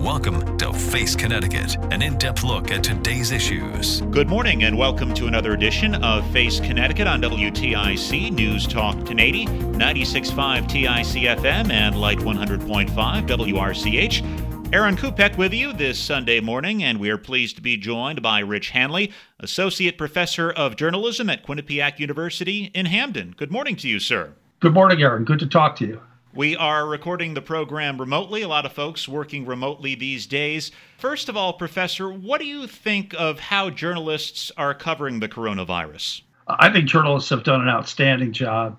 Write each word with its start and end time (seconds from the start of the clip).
Welcome 0.00 0.56
to 0.56 0.72
Face 0.72 1.14
Connecticut, 1.14 1.76
an 1.92 2.00
in 2.00 2.16
depth 2.16 2.42
look 2.42 2.70
at 2.70 2.82
today's 2.82 3.32
issues. 3.32 4.00
Good 4.00 4.30
morning, 4.30 4.64
and 4.64 4.78
welcome 4.78 5.12
to 5.12 5.26
another 5.26 5.52
edition 5.52 5.94
of 5.96 6.26
Face 6.32 6.58
Connecticut 6.58 7.06
on 7.06 7.20
WTIC 7.20 8.32
News 8.32 8.66
Talk 8.66 8.94
1080, 8.96 9.44
96.5 9.44 10.68
TIC 10.68 11.38
FM, 11.38 11.70
and 11.70 12.00
Light 12.00 12.16
100.5 12.16 12.88
WRCH. 13.26 14.72
Aaron 14.74 14.96
Kupek 14.96 15.36
with 15.36 15.52
you 15.52 15.74
this 15.74 15.98
Sunday 15.98 16.40
morning, 16.40 16.82
and 16.82 16.98
we 16.98 17.10
are 17.10 17.18
pleased 17.18 17.56
to 17.56 17.62
be 17.62 17.76
joined 17.76 18.22
by 18.22 18.38
Rich 18.38 18.70
Hanley, 18.70 19.12
Associate 19.38 19.98
Professor 19.98 20.50
of 20.50 20.76
Journalism 20.76 21.28
at 21.28 21.44
Quinnipiac 21.44 21.98
University 21.98 22.70
in 22.72 22.86
Hamden. 22.86 23.34
Good 23.36 23.52
morning 23.52 23.76
to 23.76 23.86
you, 23.86 24.00
sir. 24.00 24.32
Good 24.60 24.72
morning, 24.72 25.02
Aaron. 25.02 25.24
Good 25.24 25.40
to 25.40 25.46
talk 25.46 25.76
to 25.76 25.86
you. 25.86 26.00
We 26.32 26.54
are 26.56 26.86
recording 26.86 27.34
the 27.34 27.42
program 27.42 27.98
remotely. 27.98 28.42
A 28.42 28.48
lot 28.48 28.64
of 28.64 28.72
folks 28.72 29.08
working 29.08 29.46
remotely 29.46 29.96
these 29.96 30.26
days. 30.26 30.70
First 30.96 31.28
of 31.28 31.36
all, 31.36 31.54
Professor, 31.54 32.08
what 32.08 32.40
do 32.40 32.46
you 32.46 32.68
think 32.68 33.12
of 33.18 33.40
how 33.40 33.68
journalists 33.68 34.52
are 34.56 34.72
covering 34.72 35.18
the 35.18 35.28
coronavirus? 35.28 36.22
I 36.46 36.70
think 36.70 36.88
journalists 36.88 37.30
have 37.30 37.42
done 37.42 37.62
an 37.62 37.68
outstanding 37.68 38.32
job 38.32 38.78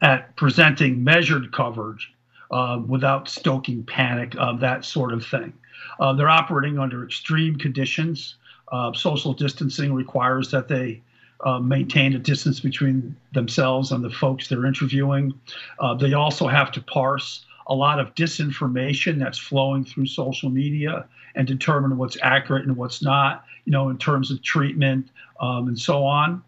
at 0.00 0.36
presenting 0.36 1.02
measured 1.02 1.52
coverage 1.52 2.12
uh, 2.52 2.80
without 2.86 3.28
stoking 3.28 3.82
panic, 3.82 4.36
uh, 4.38 4.52
that 4.58 4.84
sort 4.84 5.12
of 5.12 5.26
thing. 5.26 5.52
Uh, 5.98 6.12
they're 6.12 6.30
operating 6.30 6.78
under 6.78 7.04
extreme 7.04 7.56
conditions. 7.56 8.36
Uh, 8.70 8.92
social 8.92 9.32
distancing 9.32 9.92
requires 9.92 10.52
that 10.52 10.68
they 10.68 11.02
uh, 11.44 11.58
maintain 11.58 12.14
a 12.14 12.18
distance 12.18 12.60
between 12.60 13.16
themselves 13.32 13.92
and 13.92 14.04
the 14.04 14.10
folks 14.10 14.48
they're 14.48 14.66
interviewing. 14.66 15.32
Uh, 15.78 15.94
they 15.94 16.12
also 16.12 16.46
have 16.46 16.70
to 16.72 16.82
parse 16.82 17.46
a 17.66 17.74
lot 17.74 18.00
of 18.00 18.14
disinformation 18.14 19.18
that's 19.18 19.38
flowing 19.38 19.84
through 19.84 20.06
social 20.06 20.50
media 20.50 21.06
and 21.34 21.46
determine 21.46 21.96
what's 21.96 22.18
accurate 22.22 22.66
and 22.66 22.76
what's 22.76 23.02
not, 23.02 23.44
you 23.64 23.72
know, 23.72 23.88
in 23.88 23.96
terms 23.96 24.30
of 24.30 24.42
treatment 24.42 25.08
um, 25.40 25.68
and 25.68 25.78
so 25.78 26.04
on. 26.04 26.42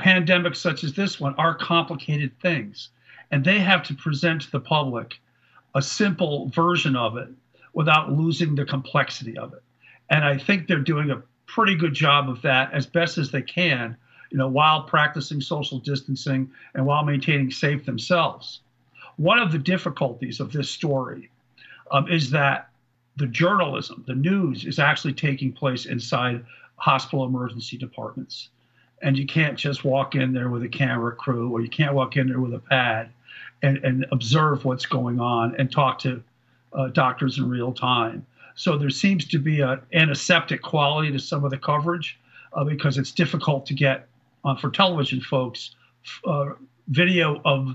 Pandemics 0.00 0.56
such 0.56 0.82
as 0.82 0.94
this 0.94 1.20
one 1.20 1.34
are 1.36 1.54
complicated 1.54 2.32
things, 2.40 2.88
and 3.30 3.44
they 3.44 3.60
have 3.60 3.82
to 3.84 3.94
present 3.94 4.42
to 4.42 4.50
the 4.50 4.60
public 4.60 5.20
a 5.74 5.82
simple 5.82 6.48
version 6.48 6.96
of 6.96 7.16
it 7.16 7.28
without 7.74 8.10
losing 8.10 8.54
the 8.54 8.64
complexity 8.64 9.36
of 9.36 9.52
it. 9.52 9.62
And 10.10 10.24
I 10.24 10.38
think 10.38 10.66
they're 10.66 10.78
doing 10.78 11.10
a 11.10 11.22
pretty 11.46 11.74
good 11.74 11.94
job 11.94 12.28
of 12.28 12.42
that 12.42 12.72
as 12.72 12.86
best 12.86 13.18
as 13.18 13.30
they 13.30 13.42
can 13.42 13.96
you 14.30 14.38
know, 14.38 14.48
while 14.48 14.82
practicing 14.82 15.40
social 15.40 15.78
distancing 15.78 16.50
and 16.74 16.84
while 16.84 17.04
maintaining 17.04 17.50
safe 17.50 17.84
themselves. 17.84 18.60
One 19.16 19.38
of 19.38 19.52
the 19.52 19.58
difficulties 19.58 20.40
of 20.40 20.52
this 20.52 20.70
story 20.70 21.30
um, 21.90 22.08
is 22.10 22.30
that 22.30 22.70
the 23.16 23.26
journalism, 23.26 24.04
the 24.06 24.14
news, 24.14 24.64
is 24.64 24.78
actually 24.78 25.12
taking 25.12 25.52
place 25.52 25.86
inside 25.86 26.44
hospital 26.76 27.24
emergency 27.24 27.76
departments. 27.76 28.48
And 29.02 29.16
you 29.16 29.26
can't 29.26 29.56
just 29.56 29.84
walk 29.84 30.14
in 30.14 30.32
there 30.32 30.48
with 30.48 30.62
a 30.62 30.68
camera 30.68 31.14
crew 31.14 31.50
or 31.52 31.60
you 31.60 31.68
can't 31.68 31.94
walk 31.94 32.16
in 32.16 32.28
there 32.28 32.40
with 32.40 32.54
a 32.54 32.58
pad 32.58 33.10
and, 33.62 33.78
and 33.78 34.06
observe 34.10 34.64
what's 34.64 34.86
going 34.86 35.20
on 35.20 35.54
and 35.58 35.70
talk 35.70 35.98
to 36.00 36.22
uh, 36.72 36.88
doctors 36.88 37.38
in 37.38 37.48
real 37.48 37.72
time. 37.72 38.26
So 38.56 38.76
there 38.76 38.90
seems 38.90 39.26
to 39.26 39.38
be 39.38 39.60
an 39.60 39.80
antiseptic 39.92 40.62
quality 40.62 41.10
to 41.12 41.18
some 41.18 41.44
of 41.44 41.50
the 41.50 41.58
coverage 41.58 42.18
uh, 42.52 42.64
because 42.64 42.98
it's 42.98 43.10
difficult 43.10 43.66
to 43.66 43.74
get 43.74 44.08
uh, 44.44 44.56
for 44.56 44.70
television 44.70 45.20
folks 45.20 45.74
uh, 46.26 46.50
video 46.88 47.40
of 47.44 47.74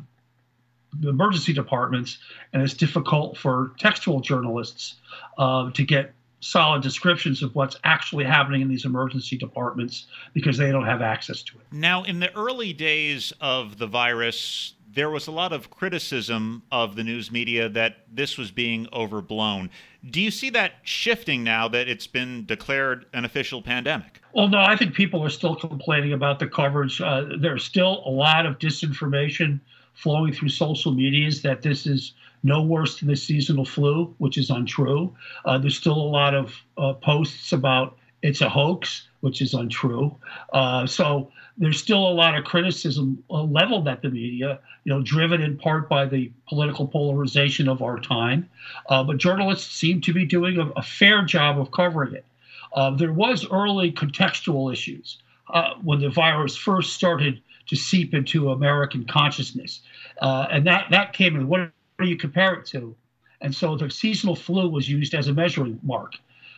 the 0.99 1.09
emergency 1.09 1.53
departments, 1.53 2.17
and 2.53 2.61
it's 2.61 2.73
difficult 2.73 3.37
for 3.37 3.73
textual 3.77 4.19
journalists 4.19 4.95
uh, 5.37 5.71
to 5.71 5.83
get 5.83 6.13
solid 6.41 6.81
descriptions 6.81 7.43
of 7.43 7.53
what's 7.53 7.75
actually 7.83 8.23
happening 8.23 8.61
in 8.61 8.69
these 8.69 8.85
emergency 8.85 9.37
departments 9.37 10.07
because 10.33 10.57
they 10.57 10.71
don't 10.71 10.85
have 10.85 11.01
access 11.01 11.43
to 11.43 11.57
it. 11.57 11.65
Now, 11.71 12.03
in 12.03 12.19
the 12.19 12.33
early 12.35 12.73
days 12.73 13.33
of 13.41 13.77
the 13.77 13.87
virus, 13.87 14.73
there 14.91 15.09
was 15.09 15.27
a 15.27 15.31
lot 15.31 15.53
of 15.53 15.69
criticism 15.69 16.63
of 16.71 16.95
the 16.95 17.03
news 17.03 17.31
media 17.31 17.69
that 17.69 17.97
this 18.11 18.37
was 18.37 18.51
being 18.51 18.87
overblown. 18.93 19.69
Do 20.09 20.21
you 20.21 20.31
see 20.31 20.49
that 20.51 20.73
shifting 20.83 21.43
now 21.43 21.67
that 21.67 21.87
it's 21.87 22.07
been 22.07 22.45
declared 22.45 23.05
an 23.13 23.25
official 23.25 23.61
pandemic? 23.61 24.18
Well, 24.33 24.47
no, 24.47 24.59
I 24.59 24.75
think 24.75 24.93
people 24.93 25.23
are 25.23 25.29
still 25.29 25.55
complaining 25.55 26.13
about 26.13 26.39
the 26.39 26.47
coverage. 26.47 27.01
Uh, 27.01 27.25
there's 27.39 27.63
still 27.63 28.03
a 28.05 28.09
lot 28.11 28.45
of 28.45 28.59
disinformation 28.59 29.59
flowing 29.93 30.33
through 30.33 30.49
social 30.49 30.91
medias 30.91 31.41
that 31.41 31.61
this 31.61 31.87
is 31.87 32.13
no 32.43 32.61
worse 32.61 32.99
than 32.99 33.09
the 33.09 33.15
seasonal 33.15 33.65
flu, 33.65 34.13
which 34.19 34.37
is 34.37 34.49
untrue. 34.49 35.13
Uh, 35.45 35.57
there's 35.57 35.75
still 35.75 35.95
a 35.95 36.11
lot 36.11 36.33
of 36.33 36.55
uh, 36.77 36.93
posts 36.93 37.51
about 37.51 37.97
it's 38.21 38.41
a 38.41 38.49
hoax, 38.49 39.07
which 39.21 39.41
is 39.41 39.53
untrue. 39.53 40.15
Uh, 40.53 40.85
so 40.85 41.31
there's 41.57 41.79
still 41.79 42.07
a 42.07 42.13
lot 42.13 42.37
of 42.37 42.45
criticism 42.45 43.21
uh, 43.29 43.43
leveled 43.43 43.87
at 43.87 44.01
the 44.01 44.09
media, 44.09 44.59
you 44.83 44.93
know, 44.93 45.01
driven 45.01 45.41
in 45.41 45.57
part 45.57 45.89
by 45.89 46.05
the 46.05 46.31
political 46.47 46.87
polarization 46.87 47.67
of 47.67 47.81
our 47.81 47.99
time. 47.99 48.49
Uh, 48.89 49.03
but 49.03 49.17
journalists 49.17 49.75
seem 49.75 49.99
to 50.01 50.13
be 50.13 50.25
doing 50.25 50.57
a, 50.57 50.67
a 50.77 50.81
fair 50.81 51.23
job 51.23 51.59
of 51.59 51.71
covering 51.71 52.13
it. 52.13 52.25
Uh, 52.73 52.91
there 52.91 53.13
was 53.13 53.47
early 53.51 53.91
contextual 53.91 54.71
issues 54.71 55.17
uh, 55.53 55.73
when 55.83 55.99
the 55.99 56.09
virus 56.09 56.55
first 56.55 56.93
started 56.93 57.41
to 57.67 57.75
seep 57.75 58.13
into 58.13 58.51
American 58.51 59.05
consciousness, 59.05 59.81
uh, 60.21 60.47
and 60.51 60.65
that 60.65 60.87
that 60.91 61.13
came 61.13 61.35
in. 61.35 61.47
What 61.47 61.71
do 61.99 62.05
you 62.07 62.17
compare 62.17 62.53
it 62.53 62.65
to? 62.67 62.95
And 63.41 63.55
so 63.55 63.75
the 63.77 63.89
seasonal 63.89 64.35
flu 64.35 64.69
was 64.69 64.89
used 64.89 65.13
as 65.13 65.27
a 65.27 65.33
measuring 65.33 65.79
mark. 65.83 66.13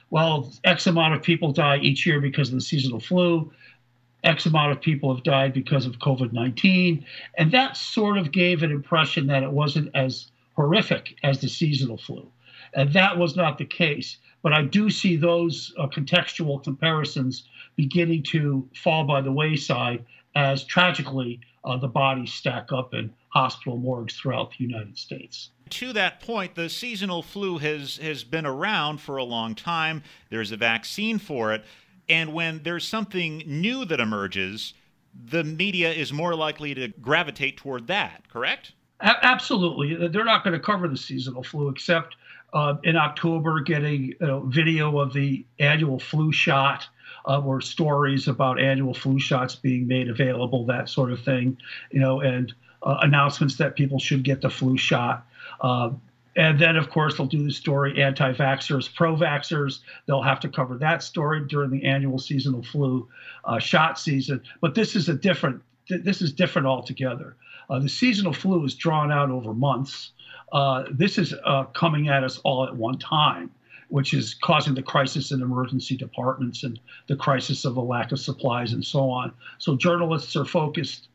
Well, 0.09 0.51
X 0.63 0.87
amount 0.87 1.13
of 1.13 1.23
people 1.23 1.51
die 1.51 1.77
each 1.77 2.05
year 2.05 2.19
because 2.19 2.49
of 2.49 2.55
the 2.55 2.61
seasonal 2.61 2.99
flu. 2.99 3.51
X 4.23 4.45
amount 4.45 4.71
of 4.71 4.81
people 4.81 5.13
have 5.13 5.23
died 5.23 5.53
because 5.53 5.85
of 5.85 5.99
COVID 5.99 6.33
19. 6.33 7.05
And 7.37 7.51
that 7.51 7.77
sort 7.77 8.17
of 8.17 8.31
gave 8.31 8.61
an 8.61 8.71
impression 8.71 9.27
that 9.27 9.43
it 9.43 9.51
wasn't 9.51 9.89
as 9.95 10.31
horrific 10.55 11.17
as 11.23 11.39
the 11.39 11.47
seasonal 11.47 11.97
flu. 11.97 12.29
And 12.73 12.93
that 12.93 13.17
was 13.17 13.35
not 13.35 13.57
the 13.57 13.65
case. 13.65 14.17
But 14.43 14.53
I 14.53 14.63
do 14.63 14.89
see 14.89 15.15
those 15.15 15.73
uh, 15.77 15.87
contextual 15.87 16.63
comparisons 16.63 17.47
beginning 17.75 18.23
to 18.23 18.67
fall 18.75 19.03
by 19.03 19.21
the 19.21 19.31
wayside 19.31 20.05
as 20.35 20.63
tragically 20.63 21.39
uh, 21.63 21.77
the 21.77 21.87
bodies 21.87 22.33
stack 22.33 22.71
up 22.71 22.93
in 22.93 23.13
hospital 23.29 23.77
morgues 23.77 24.15
throughout 24.15 24.51
the 24.57 24.63
United 24.63 24.97
States. 24.97 25.51
To 25.69 25.93
that 25.93 26.19
point, 26.19 26.55
the 26.55 26.69
seasonal 26.69 27.21
flu 27.21 27.57
has, 27.59 27.97
has 27.97 28.23
been 28.23 28.45
around 28.45 28.99
for 28.99 29.17
a 29.17 29.23
long 29.23 29.55
time. 29.55 30.03
There's 30.29 30.51
a 30.51 30.57
vaccine 30.57 31.17
for 31.17 31.53
it. 31.53 31.63
And 32.09 32.33
when 32.33 32.61
there's 32.63 32.87
something 32.87 33.43
new 33.45 33.85
that 33.85 33.99
emerges, 33.99 34.73
the 35.13 35.43
media 35.43 35.91
is 35.93 36.11
more 36.11 36.35
likely 36.35 36.73
to 36.73 36.89
gravitate 36.89 37.57
toward 37.57 37.87
that, 37.87 38.27
correct? 38.29 38.73
A- 38.99 39.25
absolutely. 39.25 40.07
They're 40.07 40.25
not 40.25 40.43
going 40.43 40.53
to 40.53 40.59
cover 40.59 40.87
the 40.87 40.97
seasonal 40.97 41.43
flu 41.43 41.69
except 41.69 42.15
uh, 42.53 42.75
in 42.83 42.95
October 42.95 43.61
getting 43.61 44.13
video 44.45 44.99
of 44.99 45.13
the 45.13 45.45
annual 45.59 45.99
flu 45.99 46.31
shot 46.31 46.87
uh, 47.27 47.41
or 47.41 47.61
stories 47.61 48.27
about 48.27 48.59
annual 48.59 48.93
flu 48.93 49.19
shots 49.19 49.55
being 49.55 49.87
made 49.87 50.09
available, 50.09 50.65
that 50.65 50.89
sort 50.89 51.11
of 51.11 51.19
thing, 51.19 51.57
you 51.91 51.99
know, 51.99 52.21
and 52.21 52.53
uh, 52.83 52.97
announcements 53.01 53.57
that 53.57 53.75
people 53.75 53.99
should 53.99 54.23
get 54.23 54.41
the 54.41 54.49
flu 54.49 54.77
shot. 54.77 55.25
Uh, 55.61 55.91
and 56.35 56.59
then, 56.59 56.77
of 56.77 56.89
course, 56.89 57.17
they'll 57.17 57.27
do 57.27 57.43
the 57.43 57.51
story 57.51 58.01
anti 58.01 58.31
vaxxers, 58.33 58.93
pro 58.93 59.15
vaxxers. 59.15 59.79
They'll 60.07 60.21
have 60.21 60.39
to 60.41 60.49
cover 60.49 60.77
that 60.77 61.03
story 61.03 61.45
during 61.45 61.71
the 61.71 61.83
annual 61.83 62.17
seasonal 62.19 62.63
flu 62.63 63.07
uh, 63.43 63.59
shot 63.59 63.99
season. 63.99 64.41
But 64.61 64.73
this 64.73 64.95
is 64.95 65.09
a 65.09 65.13
different, 65.13 65.61
this 65.89 66.21
is 66.21 66.31
different 66.31 66.67
altogether. 66.67 67.35
Uh, 67.69 67.79
the 67.79 67.89
seasonal 67.89 68.33
flu 68.33 68.63
is 68.65 68.75
drawn 68.75 69.11
out 69.11 69.29
over 69.29 69.53
months. 69.53 70.11
Uh, 70.51 70.83
this 70.91 71.17
is 71.17 71.33
uh, 71.45 71.63
coming 71.65 72.09
at 72.09 72.23
us 72.23 72.39
all 72.39 72.65
at 72.65 72.75
one 72.75 72.97
time, 72.97 73.49
which 73.89 74.13
is 74.13 74.35
causing 74.35 74.73
the 74.73 74.83
crisis 74.83 75.31
in 75.31 75.41
emergency 75.41 75.95
departments 75.95 76.63
and 76.63 76.79
the 77.07 77.15
crisis 77.15 77.65
of 77.65 77.77
a 77.77 77.81
lack 77.81 78.11
of 78.11 78.19
supplies 78.19 78.73
and 78.73 78.83
so 78.83 79.09
on. 79.09 79.31
So 79.59 79.75
journalists 79.75 80.35
are 80.35 80.45
focused 80.45 81.07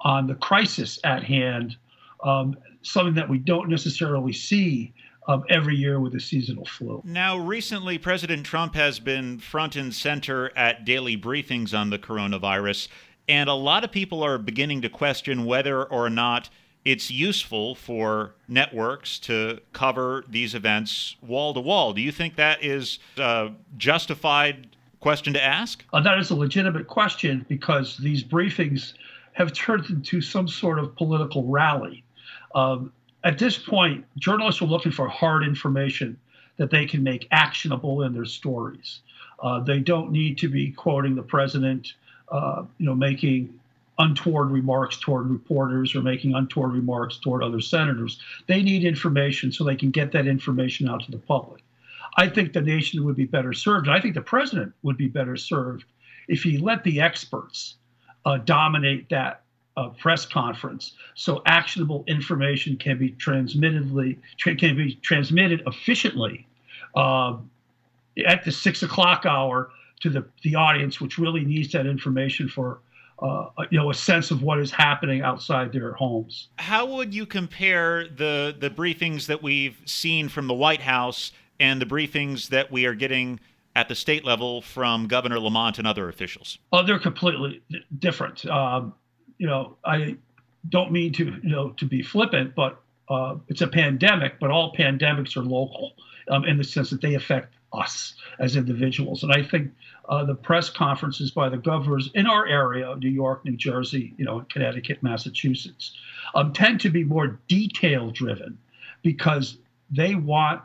on 0.00 0.26
the 0.26 0.34
crisis 0.34 0.98
at 1.04 1.22
hand 1.22 1.76
um, 2.24 2.56
something 2.82 3.14
that 3.14 3.28
we 3.28 3.38
don't 3.38 3.68
necessarily 3.68 4.32
see 4.32 4.92
um, 5.28 5.44
every 5.48 5.76
year 5.76 6.00
with 6.00 6.12
the 6.12 6.20
seasonal 6.20 6.64
flu. 6.64 7.02
Now, 7.04 7.38
recently, 7.38 7.98
President 7.98 8.44
Trump 8.44 8.74
has 8.74 8.98
been 8.98 9.38
front 9.38 9.76
and 9.76 9.94
center 9.94 10.50
at 10.56 10.84
daily 10.84 11.16
briefings 11.16 11.78
on 11.78 11.90
the 11.90 11.98
coronavirus, 11.98 12.88
and 13.28 13.48
a 13.48 13.54
lot 13.54 13.84
of 13.84 13.92
people 13.92 14.22
are 14.22 14.38
beginning 14.38 14.82
to 14.82 14.88
question 14.88 15.44
whether 15.44 15.84
or 15.84 16.10
not 16.10 16.48
it's 16.84 17.10
useful 17.10 17.74
for 17.74 18.34
networks 18.48 19.18
to 19.20 19.60
cover 19.72 20.24
these 20.28 20.54
events 20.54 21.16
wall 21.20 21.52
to 21.54 21.60
wall. 21.60 21.92
Do 21.92 22.00
you 22.00 22.12
think 22.12 22.36
that 22.36 22.64
is 22.64 22.98
a 23.18 23.50
justified 23.76 24.68
question 25.00 25.32
to 25.34 25.42
ask? 25.42 25.84
Uh, 25.92 26.00
that 26.00 26.18
is 26.18 26.30
a 26.30 26.34
legitimate 26.34 26.86
question 26.86 27.44
because 27.48 27.96
these 27.98 28.24
briefings 28.24 28.94
have 29.32 29.52
turned 29.52 29.86
into 29.86 30.20
some 30.20 30.48
sort 30.48 30.78
of 30.78 30.94
political 30.96 31.44
rally. 31.44 32.02
Um, 32.54 32.92
at 33.24 33.38
this 33.38 33.58
point, 33.58 34.04
journalists 34.18 34.62
are 34.62 34.66
looking 34.66 34.92
for 34.92 35.08
hard 35.08 35.44
information 35.44 36.18
that 36.56 36.70
they 36.70 36.86
can 36.86 37.02
make 37.02 37.28
actionable 37.30 38.02
in 38.02 38.12
their 38.12 38.24
stories. 38.24 39.00
Uh, 39.42 39.60
they 39.60 39.78
don't 39.78 40.10
need 40.10 40.38
to 40.38 40.48
be 40.48 40.70
quoting 40.72 41.14
the 41.14 41.22
president, 41.22 41.94
uh, 42.30 42.64
you 42.78 42.86
know, 42.86 42.94
making 42.94 43.59
untoward 44.00 44.50
remarks 44.50 44.98
toward 44.98 45.28
reporters 45.30 45.94
or 45.94 46.02
making 46.02 46.34
untoward 46.34 46.72
remarks 46.72 47.18
toward 47.18 47.42
other 47.42 47.60
senators. 47.60 48.18
They 48.48 48.62
need 48.62 48.84
information 48.84 49.52
so 49.52 49.62
they 49.62 49.76
can 49.76 49.90
get 49.90 50.10
that 50.12 50.26
information 50.26 50.88
out 50.88 51.04
to 51.04 51.10
the 51.10 51.18
public. 51.18 51.62
I 52.16 52.28
think 52.28 52.52
the 52.52 52.60
nation 52.60 53.04
would 53.04 53.16
be 53.16 53.26
better 53.26 53.52
served. 53.52 53.88
I 53.88 54.00
think 54.00 54.14
the 54.14 54.22
president 54.22 54.72
would 54.82 54.96
be 54.96 55.06
better 55.06 55.36
served 55.36 55.84
if 56.28 56.42
he 56.42 56.58
let 56.58 56.82
the 56.82 57.00
experts 57.00 57.76
uh, 58.24 58.38
dominate 58.38 59.08
that 59.10 59.42
uh, 59.76 59.88
press 59.90 60.26
conference, 60.26 60.92
so 61.14 61.42
actionable 61.46 62.04
information 62.06 62.76
can 62.76 62.98
be 62.98 63.12
transmittedly 63.12 64.18
tra- 64.36 64.56
can 64.56 64.76
be 64.76 64.96
transmitted 64.96 65.62
efficiently 65.66 66.46
uh, 66.96 67.36
at 68.26 68.44
the 68.44 68.52
six 68.52 68.82
o'clock 68.82 69.24
hour 69.26 69.70
to 70.00 70.10
the 70.10 70.24
the 70.42 70.54
audience, 70.54 71.00
which 71.00 71.18
really 71.18 71.44
needs 71.44 71.72
that 71.72 71.86
information 71.86 72.48
for. 72.48 72.80
Uh, 73.22 73.50
you 73.70 73.78
know, 73.78 73.90
a 73.90 73.94
sense 73.94 74.30
of 74.30 74.42
what 74.42 74.58
is 74.58 74.70
happening 74.70 75.20
outside 75.20 75.72
their 75.72 75.92
homes. 75.92 76.48
How 76.56 76.86
would 76.86 77.12
you 77.12 77.26
compare 77.26 78.08
the 78.08 78.56
the 78.58 78.70
briefings 78.70 79.26
that 79.26 79.42
we've 79.42 79.78
seen 79.84 80.30
from 80.30 80.46
the 80.46 80.54
White 80.54 80.80
House 80.80 81.32
and 81.58 81.82
the 81.82 81.86
briefings 81.86 82.48
that 82.48 82.72
we 82.72 82.86
are 82.86 82.94
getting 82.94 83.38
at 83.76 83.88
the 83.88 83.94
state 83.94 84.24
level 84.24 84.62
from 84.62 85.06
Governor 85.06 85.38
Lamont 85.38 85.78
and 85.78 85.86
other 85.86 86.08
officials? 86.08 86.58
Oh, 86.72 86.82
they're 86.82 86.98
completely 86.98 87.62
different. 87.98 88.46
Um, 88.46 88.94
you 89.38 89.46
know, 89.46 89.76
I 89.84 90.16
don't 90.68 90.92
mean 90.92 91.12
to, 91.14 91.24
you 91.24 91.50
know, 91.50 91.70
to 91.70 91.84
be 91.84 92.02
flippant, 92.02 92.54
but 92.54 92.80
uh, 93.08 93.36
it's 93.48 93.60
a 93.60 93.66
pandemic, 93.66 94.38
but 94.40 94.50
all 94.50 94.72
pandemics 94.74 95.36
are 95.36 95.42
local 95.42 95.92
um, 96.28 96.44
in 96.44 96.56
the 96.56 96.64
sense 96.64 96.90
that 96.90 97.00
they 97.00 97.14
affect 97.14 97.54
us 97.72 98.14
as 98.38 98.56
individuals. 98.56 99.22
And 99.22 99.32
I 99.32 99.42
think 99.42 99.70
uh, 100.08 100.24
the 100.24 100.34
press 100.34 100.70
conferences 100.70 101.30
by 101.30 101.48
the 101.48 101.56
governors 101.56 102.10
in 102.14 102.26
our 102.26 102.46
area, 102.46 102.94
New 102.96 103.10
York, 103.10 103.44
New 103.44 103.56
Jersey, 103.56 104.14
you 104.16 104.24
know, 104.24 104.44
Connecticut, 104.50 105.02
Massachusetts, 105.02 105.94
um, 106.34 106.52
tend 106.52 106.80
to 106.80 106.90
be 106.90 107.04
more 107.04 107.38
detail 107.48 108.10
driven 108.10 108.58
because 109.02 109.58
they 109.90 110.14
want 110.14 110.62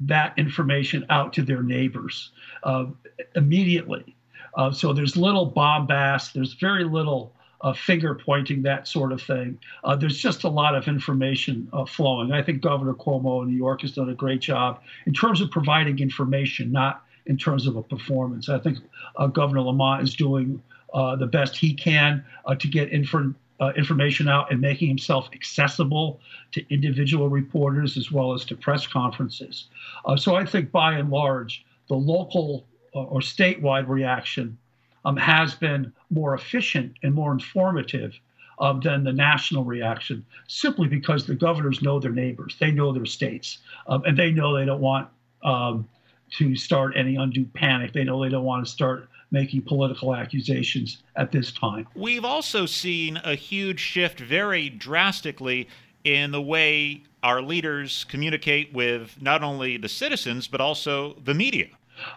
that 0.00 0.34
information 0.36 1.06
out 1.08 1.32
to 1.32 1.42
their 1.42 1.62
neighbors 1.62 2.30
uh, 2.64 2.86
immediately. 3.34 4.14
Uh, 4.56 4.70
so 4.70 4.92
there's 4.92 5.16
little 5.16 5.50
bombast, 5.50 6.32
there's 6.32 6.54
very 6.54 6.84
little 6.84 7.32
uh, 7.66 7.72
finger 7.72 8.14
pointing, 8.14 8.62
that 8.62 8.86
sort 8.86 9.10
of 9.10 9.20
thing. 9.20 9.58
Uh, 9.82 9.96
there's 9.96 10.16
just 10.16 10.44
a 10.44 10.48
lot 10.48 10.76
of 10.76 10.86
information 10.86 11.68
uh, 11.72 11.84
flowing. 11.84 12.30
I 12.30 12.40
think 12.40 12.62
Governor 12.62 12.94
Cuomo 12.94 13.42
in 13.42 13.50
New 13.50 13.56
York 13.56 13.80
has 13.80 13.90
done 13.90 14.08
a 14.08 14.14
great 14.14 14.40
job 14.40 14.80
in 15.06 15.12
terms 15.12 15.40
of 15.40 15.50
providing 15.50 15.98
information, 15.98 16.70
not 16.70 17.04
in 17.26 17.36
terms 17.36 17.66
of 17.66 17.74
a 17.74 17.82
performance. 17.82 18.48
I 18.48 18.60
think 18.60 18.78
uh, 19.16 19.26
Governor 19.26 19.62
Lamont 19.62 20.04
is 20.04 20.14
doing 20.14 20.62
uh, 20.94 21.16
the 21.16 21.26
best 21.26 21.56
he 21.56 21.74
can 21.74 22.24
uh, 22.44 22.54
to 22.54 22.68
get 22.68 22.92
infor- 22.92 23.34
information 23.74 24.28
out 24.28 24.52
and 24.52 24.60
making 24.60 24.86
himself 24.86 25.28
accessible 25.32 26.20
to 26.52 26.64
individual 26.72 27.28
reporters 27.28 27.96
as 27.96 28.12
well 28.12 28.32
as 28.32 28.44
to 28.44 28.54
press 28.54 28.86
conferences. 28.86 29.66
so 30.16 30.36
I 30.36 30.44
think 30.46 30.70
by 30.70 30.92
and 30.92 31.10
large, 31.10 31.64
the 31.88 31.96
local 31.96 32.64
or 32.92 33.20
statewide 33.20 33.88
reaction 33.88 34.56
um, 35.06 35.16
has 35.16 35.54
been 35.54 35.92
more 36.10 36.34
efficient 36.34 36.92
and 37.02 37.14
more 37.14 37.32
informative 37.32 38.12
um, 38.58 38.80
than 38.80 39.04
the 39.04 39.12
national 39.12 39.64
reaction, 39.64 40.26
simply 40.48 40.88
because 40.88 41.26
the 41.26 41.34
governors 41.34 41.80
know 41.80 42.00
their 42.00 42.10
neighbors, 42.10 42.56
they 42.58 42.72
know 42.72 42.92
their 42.92 43.06
states, 43.06 43.58
um, 43.86 44.02
and 44.04 44.18
they 44.18 44.32
know 44.32 44.56
they 44.56 44.64
don't 44.64 44.80
want 44.80 45.08
um, 45.44 45.88
to 46.36 46.56
start 46.56 46.94
any 46.96 47.14
undue 47.14 47.44
panic. 47.54 47.92
They 47.92 48.02
know 48.02 48.22
they 48.22 48.30
don't 48.30 48.44
want 48.44 48.66
to 48.66 48.70
start 48.70 49.08
making 49.30 49.62
political 49.62 50.14
accusations 50.14 51.02
at 51.14 51.30
this 51.30 51.52
time. 51.52 51.86
We've 51.94 52.24
also 52.24 52.66
seen 52.66 53.20
a 53.22 53.36
huge 53.36 53.80
shift 53.80 54.18
very 54.18 54.68
drastically 54.68 55.68
in 56.02 56.32
the 56.32 56.42
way 56.42 57.02
our 57.22 57.42
leaders 57.42 58.04
communicate 58.08 58.72
with 58.72 59.20
not 59.20 59.42
only 59.42 59.76
the 59.76 59.88
citizens 59.88 60.48
but 60.48 60.60
also 60.60 61.14
the 61.24 61.34
media. 61.34 61.68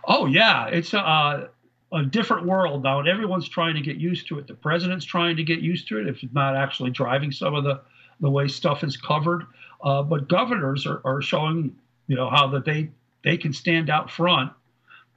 Oh 0.07 0.25
yeah, 0.25 0.68
it's 0.68 0.94
uh, 0.94 1.47
a 1.91 2.03
different 2.03 2.45
world 2.45 2.83
now, 2.83 3.00
and 3.00 3.07
everyone's 3.07 3.50
trying 3.50 3.75
to 3.75 3.81
get 3.81 3.97
used 3.97 4.27
to 4.27 4.38
it. 4.38 4.47
The 4.47 4.53
president's 4.53 5.06
trying 5.06 5.36
to 5.38 5.44
get 5.44 5.59
used 5.59 5.88
to 5.88 6.00
it, 6.00 6.07
if 6.07 6.24
it's 6.24 6.33
not 6.33 6.56
actually 6.56 6.91
driving 6.91 7.31
some 7.31 7.56
of 7.56 7.63
the 7.63 7.81
the 8.21 8.30
way 8.30 8.47
stuff 8.47 8.83
is 8.83 8.97
covered. 8.97 9.45
Uh, 9.81 10.03
but 10.03 10.27
governors 10.27 10.86
are, 10.86 11.01
are 11.06 11.21
showing, 11.21 11.74
you 12.07 12.15
know, 12.15 12.30
how 12.30 12.47
that 12.47 12.65
they 12.65 12.89
they 13.24 13.38
can 13.38 13.53
stand 13.53 13.89
out 13.89 14.12
front 14.12 14.51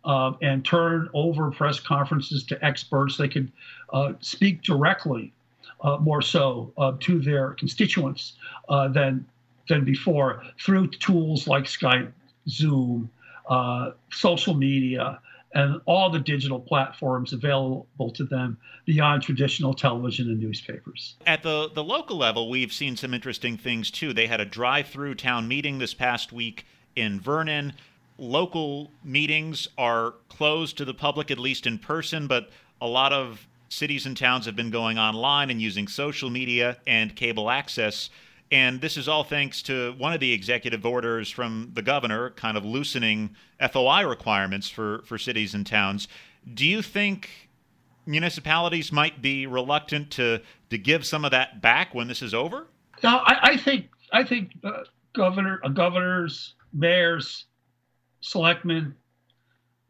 uh, 0.04 0.32
and 0.40 0.64
turn 0.64 1.08
over 1.14 1.50
press 1.50 1.78
conferences 1.78 2.44
to 2.44 2.64
experts. 2.64 3.16
They 3.16 3.28
can 3.28 3.52
uh, 3.92 4.14
speak 4.20 4.62
directly, 4.62 5.32
uh, 5.82 5.98
more 5.98 6.22
so, 6.22 6.72
uh, 6.78 6.92
to 7.00 7.20
their 7.20 7.50
constituents 7.50 8.34
uh, 8.68 8.88
than 8.88 9.26
than 9.68 9.84
before 9.84 10.42
through 10.58 10.88
tools 10.88 11.46
like 11.46 11.64
Skype, 11.64 12.12
Zoom, 12.48 13.10
social 14.10 14.54
media 14.54 15.20
and 15.54 15.80
all 15.86 16.10
the 16.10 16.18
digital 16.18 16.60
platforms 16.60 17.32
available 17.32 18.10
to 18.14 18.24
them 18.24 18.58
beyond 18.86 19.22
traditional 19.22 19.74
television 19.74 20.28
and 20.28 20.40
newspapers. 20.40 21.16
At 21.26 21.42
the, 21.42 21.70
the 21.72 21.84
local 21.84 22.16
level, 22.16 22.48
we've 22.48 22.72
seen 22.72 22.96
some 22.96 23.14
interesting 23.14 23.56
things 23.56 23.90
too. 23.90 24.12
They 24.12 24.26
had 24.26 24.40
a 24.40 24.44
drive 24.44 24.88
through 24.88 25.16
town 25.16 25.48
meeting 25.48 25.78
this 25.78 25.94
past 25.94 26.32
week 26.32 26.66
in 26.96 27.20
Vernon. 27.20 27.74
Local 28.18 28.90
meetings 29.04 29.68
are 29.78 30.14
closed 30.28 30.78
to 30.78 30.84
the 30.84 30.94
public, 30.94 31.30
at 31.30 31.38
least 31.38 31.66
in 31.66 31.78
person, 31.78 32.26
but 32.26 32.50
a 32.80 32.86
lot 32.86 33.12
of 33.12 33.46
cities 33.68 34.04
and 34.04 34.16
towns 34.16 34.46
have 34.46 34.54
been 34.54 34.70
going 34.70 34.98
online 34.98 35.50
and 35.50 35.60
using 35.60 35.88
social 35.88 36.28
media 36.28 36.76
and 36.86 37.16
cable 37.16 37.50
access 37.50 38.10
and 38.52 38.82
this 38.82 38.98
is 38.98 39.08
all 39.08 39.24
thanks 39.24 39.62
to 39.62 39.94
one 39.96 40.12
of 40.12 40.20
the 40.20 40.32
executive 40.32 40.84
orders 40.84 41.30
from 41.30 41.70
the 41.72 41.80
governor, 41.80 42.30
kind 42.30 42.58
of 42.58 42.64
loosening 42.66 43.34
FOI 43.72 44.02
requirements 44.06 44.68
for, 44.68 45.02
for 45.06 45.16
cities 45.16 45.54
and 45.54 45.66
towns. 45.66 46.06
Do 46.52 46.66
you 46.66 46.82
think 46.82 47.48
municipalities 48.04 48.92
might 48.92 49.22
be 49.22 49.46
reluctant 49.46 50.10
to, 50.12 50.40
to 50.68 50.76
give 50.76 51.06
some 51.06 51.24
of 51.24 51.30
that 51.30 51.62
back 51.62 51.94
when 51.94 52.08
this 52.08 52.20
is 52.20 52.34
over? 52.34 52.66
No, 53.02 53.22
I, 53.24 53.38
I 53.42 53.56
think 53.56 53.88
I 54.12 54.22
think 54.22 54.52
uh, 54.62 54.82
governor, 55.14 55.60
uh, 55.64 55.68
governors, 55.68 56.54
mayors, 56.74 57.46
selectmen, 58.20 58.94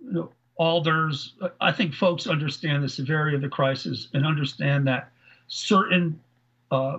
you 0.00 0.12
know, 0.12 0.33
alders. 0.57 1.35
I 1.61 1.73
think 1.73 1.95
folks 1.95 2.28
understand 2.28 2.85
the 2.85 2.88
severity 2.88 3.35
of 3.35 3.42
the 3.42 3.49
crisis 3.49 4.07
and 4.14 4.25
understand 4.25 4.87
that 4.87 5.11
certain 5.49 6.21
uh, 6.71 6.99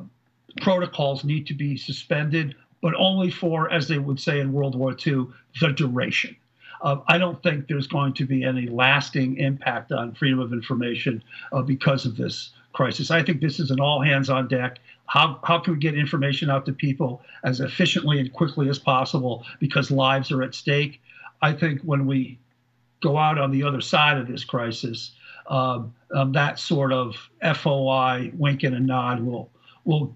protocols 0.62 1.24
need 1.24 1.48
to 1.48 1.54
be 1.54 1.78
suspended, 1.78 2.56
but 2.82 2.94
only 2.98 3.32
for, 3.32 3.72
as 3.72 3.88
they 3.88 3.98
would 3.98 4.20
say 4.20 4.40
in 4.40 4.54
World 4.54 4.76
War 4.76 4.92
II, 4.92 5.28
the 5.60 5.70
duration. 5.70 6.36
Uh, 6.82 6.98
I 7.08 7.18
don't 7.18 7.42
think 7.42 7.68
there's 7.68 7.88
going 7.88 8.14
to 8.16 8.26
be 8.26 8.44
any 8.44 8.68
lasting 8.68 9.38
impact 9.38 9.92
on 9.92 10.14
freedom 10.14 10.40
of 10.40 10.52
information 10.52 11.24
uh, 11.54 11.62
because 11.62 12.06
of 12.06 12.18
this 12.18 12.52
crisis. 12.74 13.10
I 13.10 13.24
think 13.24 13.40
this 13.40 13.60
is 13.60 13.72
an 13.72 13.80
all 13.80 14.02
hands 14.02 14.30
on 14.30 14.48
deck, 14.48 14.80
how, 15.06 15.40
how 15.44 15.60
can 15.60 15.74
we 15.74 15.80
get 15.80 15.96
information 15.96 16.50
out 16.50 16.66
to 16.66 16.74
people 16.74 17.22
as 17.44 17.60
efficiently 17.60 18.20
and 18.20 18.32
quickly 18.34 18.70
as 18.70 18.80
possible 18.80 19.46
because 19.60 19.92
lives 19.92 20.32
are 20.32 20.44
at 20.44 20.56
stake? 20.56 21.02
I 21.42 21.54
think 21.54 21.82
when 21.82 22.06
we 22.06 22.40
go 23.02 23.18
out 23.18 23.38
on 23.38 23.52
the 23.52 23.64
other 23.64 23.82
side 23.82 24.18
of 24.18 24.28
this 24.28 24.44
crisis, 24.44 25.12
um, 25.48 25.94
um, 26.16 26.32
that 26.32 26.58
sort 26.58 26.94
of 26.94 27.16
FOI 27.56 28.32
wink 28.36 28.64
and 28.64 28.76
a 28.76 28.80
nod 28.80 29.20
will 29.20 29.50
will 29.86 30.16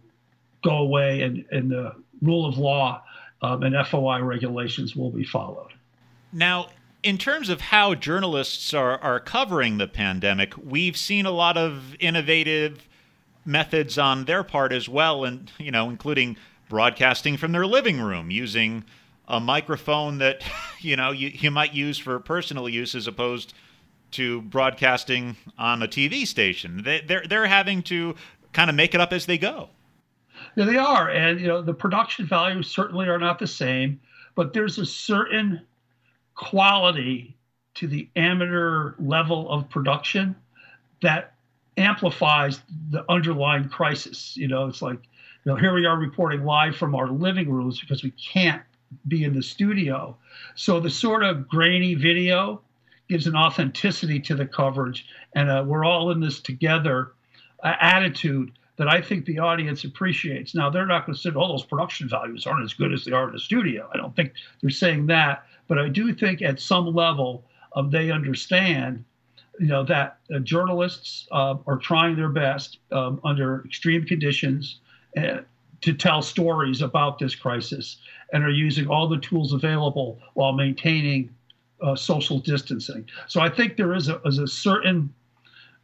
go 0.63 0.77
away, 0.77 1.21
and, 1.21 1.45
and 1.51 1.69
the 1.71 1.93
rule 2.21 2.45
of 2.45 2.57
law 2.57 3.03
um, 3.41 3.63
and 3.63 3.75
FOI 3.87 4.19
regulations 4.21 4.95
will 4.95 5.11
be 5.11 5.23
followed. 5.23 5.73
Now, 6.33 6.69
in 7.03 7.17
terms 7.17 7.49
of 7.49 7.61
how 7.61 7.95
journalists 7.95 8.73
are, 8.73 8.99
are 8.99 9.19
covering 9.19 9.77
the 9.77 9.87
pandemic, 9.87 10.53
we've 10.57 10.97
seen 10.97 11.25
a 11.25 11.31
lot 11.31 11.57
of 11.57 11.95
innovative 11.99 12.87
methods 13.45 13.97
on 13.97 14.25
their 14.25 14.43
part 14.43 14.73
as 14.73 14.89
well, 14.89 15.23
and 15.23 15.51
you 15.57 15.71
know, 15.71 15.89
including 15.89 16.37
broadcasting 16.69 17.37
from 17.37 17.53
their 17.53 17.65
living 17.65 18.01
room 18.01 18.29
using 18.29 18.83
a 19.27 19.39
microphone 19.39 20.17
that 20.17 20.43
you 20.79 20.95
know 20.95 21.11
you, 21.11 21.29
you 21.29 21.51
might 21.51 21.73
use 21.73 21.97
for 21.97 22.19
personal 22.19 22.67
use 22.67 22.95
as 22.95 23.07
opposed 23.07 23.53
to 24.11 24.41
broadcasting 24.43 25.35
on 25.57 25.83
a 25.83 25.87
TV 25.87 26.25
station. 26.25 26.83
They, 26.83 27.01
they're 27.01 27.23
they're 27.27 27.47
having 27.47 27.83
to 27.83 28.15
kind 28.53 28.69
of 28.69 28.75
make 28.75 28.93
it 28.95 29.01
up 29.01 29.13
as 29.13 29.25
they 29.25 29.37
go. 29.37 29.69
Yeah, 30.57 30.65
they 30.65 30.77
are, 30.77 31.07
and 31.11 31.39
you 31.39 31.45
know 31.45 31.61
the 31.61 31.75
production 31.75 32.25
values 32.25 32.67
certainly 32.67 33.07
are 33.07 33.19
not 33.19 33.37
the 33.37 33.45
same, 33.45 33.99
but 34.33 34.53
there's 34.53 34.79
a 34.79 34.87
certain 34.87 35.61
quality 36.33 37.37
to 37.75 37.87
the 37.87 38.09
amateur 38.15 38.95
level 38.97 39.47
of 39.51 39.69
production 39.69 40.35
that 41.03 41.35
amplifies 41.77 42.59
the 42.89 43.05
underlying 43.07 43.69
crisis. 43.69 44.35
You 44.35 44.47
know, 44.47 44.65
it's 44.65 44.81
like, 44.81 44.97
you 45.45 45.51
know, 45.51 45.55
here 45.55 45.75
we 45.75 45.85
are 45.85 45.95
reporting 45.95 46.43
live 46.43 46.75
from 46.75 46.95
our 46.95 47.07
living 47.07 47.51
rooms 47.51 47.79
because 47.79 48.01
we 48.01 48.09
can't 48.11 48.63
be 49.07 49.25
in 49.25 49.35
the 49.35 49.43
studio. 49.43 50.17
So 50.55 50.79
the 50.79 50.89
sort 50.89 51.23
of 51.23 51.47
grainy 51.47 51.93
video 51.93 52.61
gives 53.09 53.27
an 53.27 53.35
authenticity 53.35 54.19
to 54.21 54.33
the 54.33 54.47
coverage, 54.47 55.05
and 55.35 55.51
uh, 55.51 55.63
we're 55.67 55.85
all 55.85 56.09
in 56.09 56.19
this 56.19 56.39
together 56.39 57.11
uh, 57.63 57.73
attitude 57.79 58.53
that 58.77 58.88
I 58.88 59.01
think 59.01 59.25
the 59.25 59.39
audience 59.39 59.84
appreciates. 59.84 60.53
Now, 60.53 60.69
they're 60.69 60.86
not 60.86 61.05
going 61.05 61.15
to 61.15 61.22
say, 61.22 61.31
oh, 61.36 61.48
those 61.48 61.65
production 61.65 62.07
values 62.07 62.46
aren't 62.46 62.63
as 62.63 62.74
good 62.74 62.93
as 62.93 63.03
they 63.05 63.12
are 63.12 63.27
in 63.27 63.34
the 63.34 63.39
studio. 63.39 63.89
I 63.93 63.98
don't 63.98 64.15
think 64.15 64.34
they're 64.62 64.69
saying 64.69 65.07
that. 65.07 65.46
But 65.67 65.79
I 65.79 65.89
do 65.89 66.13
think 66.13 66.41
at 66.41 66.60
some 66.60 66.93
level 66.93 67.43
um, 67.75 67.89
they 67.89 68.12
understand, 68.12 69.03
you 69.60 69.67
know, 69.67 69.84
that 69.86 70.19
uh, 70.34 70.39
journalists 70.39 71.27
uh, 71.31 71.55
are 71.65 71.77
trying 71.77 72.15
their 72.15 72.29
best 72.29 72.77
um, 72.91 73.19
under 73.24 73.65
extreme 73.65 74.05
conditions 74.05 74.79
uh, 75.17 75.39
to 75.81 75.93
tell 75.93 76.22
stories 76.22 76.81
about 76.81 77.19
this 77.19 77.36
crisis 77.36 77.98
and 78.31 78.43
are 78.43 78.50
using 78.50 78.88
all 78.88 79.07
the 79.07 79.17
tools 79.17 79.53
available 79.53 80.19
while 80.36 80.53
maintaining 80.53 81.29
uh, 81.81 81.96
social 81.96 82.39
distancing. 82.39 83.07
So 83.27 83.41
I 83.41 83.50
think 83.50 83.77
there 83.77 83.93
is 83.93 84.10
a, 84.10 84.19
is 84.25 84.39
a 84.39 84.48
certain 84.48 85.13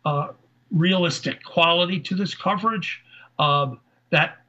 uh, 0.06 0.30
realistic 0.74 1.44
quality 1.44 2.00
to 2.00 2.16
this 2.16 2.36
coverage 2.36 3.04
uh, 3.40 3.74
that, 4.10 4.40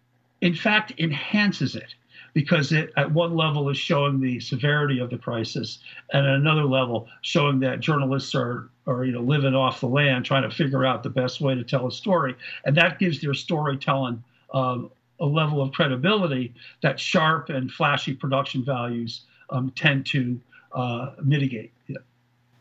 in 0.40 0.54
fact, 0.54 0.92
enhances 0.98 1.76
it 1.76 1.94
because 2.34 2.72
it 2.72 2.92
at 2.96 3.10
one 3.10 3.34
level 3.36 3.70
is 3.70 3.78
showing 3.78 4.20
the 4.20 4.40
severity 4.40 4.98
of 4.98 5.08
the 5.08 5.16
crisis 5.16 5.78
and 6.12 6.26
at 6.26 6.34
another 6.34 6.64
level 6.64 7.08
showing 7.22 7.60
that 7.60 7.80
journalists 7.80 8.34
are 8.34 8.68
are 8.86 9.04
you 9.04 9.12
know 9.12 9.20
living 9.20 9.54
off 9.54 9.80
the 9.80 9.86
land 9.86 10.24
trying 10.24 10.42
to 10.42 10.54
figure 10.54 10.84
out 10.84 11.02
the 11.02 11.08
best 11.08 11.40
way 11.40 11.54
to 11.54 11.64
tell 11.64 11.86
a 11.86 11.92
story 11.92 12.34
and 12.66 12.76
that 12.76 12.98
gives 12.98 13.20
their 13.20 13.32
storytelling 13.32 14.22
um, 14.52 14.90
a 15.20 15.24
level 15.24 15.62
of 15.62 15.72
credibility 15.72 16.52
that 16.82 16.98
sharp 17.00 17.48
and 17.48 17.70
flashy 17.70 18.12
production 18.12 18.64
values 18.64 19.22
um, 19.50 19.72
tend 19.76 20.04
to 20.04 20.38
uh, 20.72 21.12
mitigate 21.22 21.72
yeah. 21.86 21.96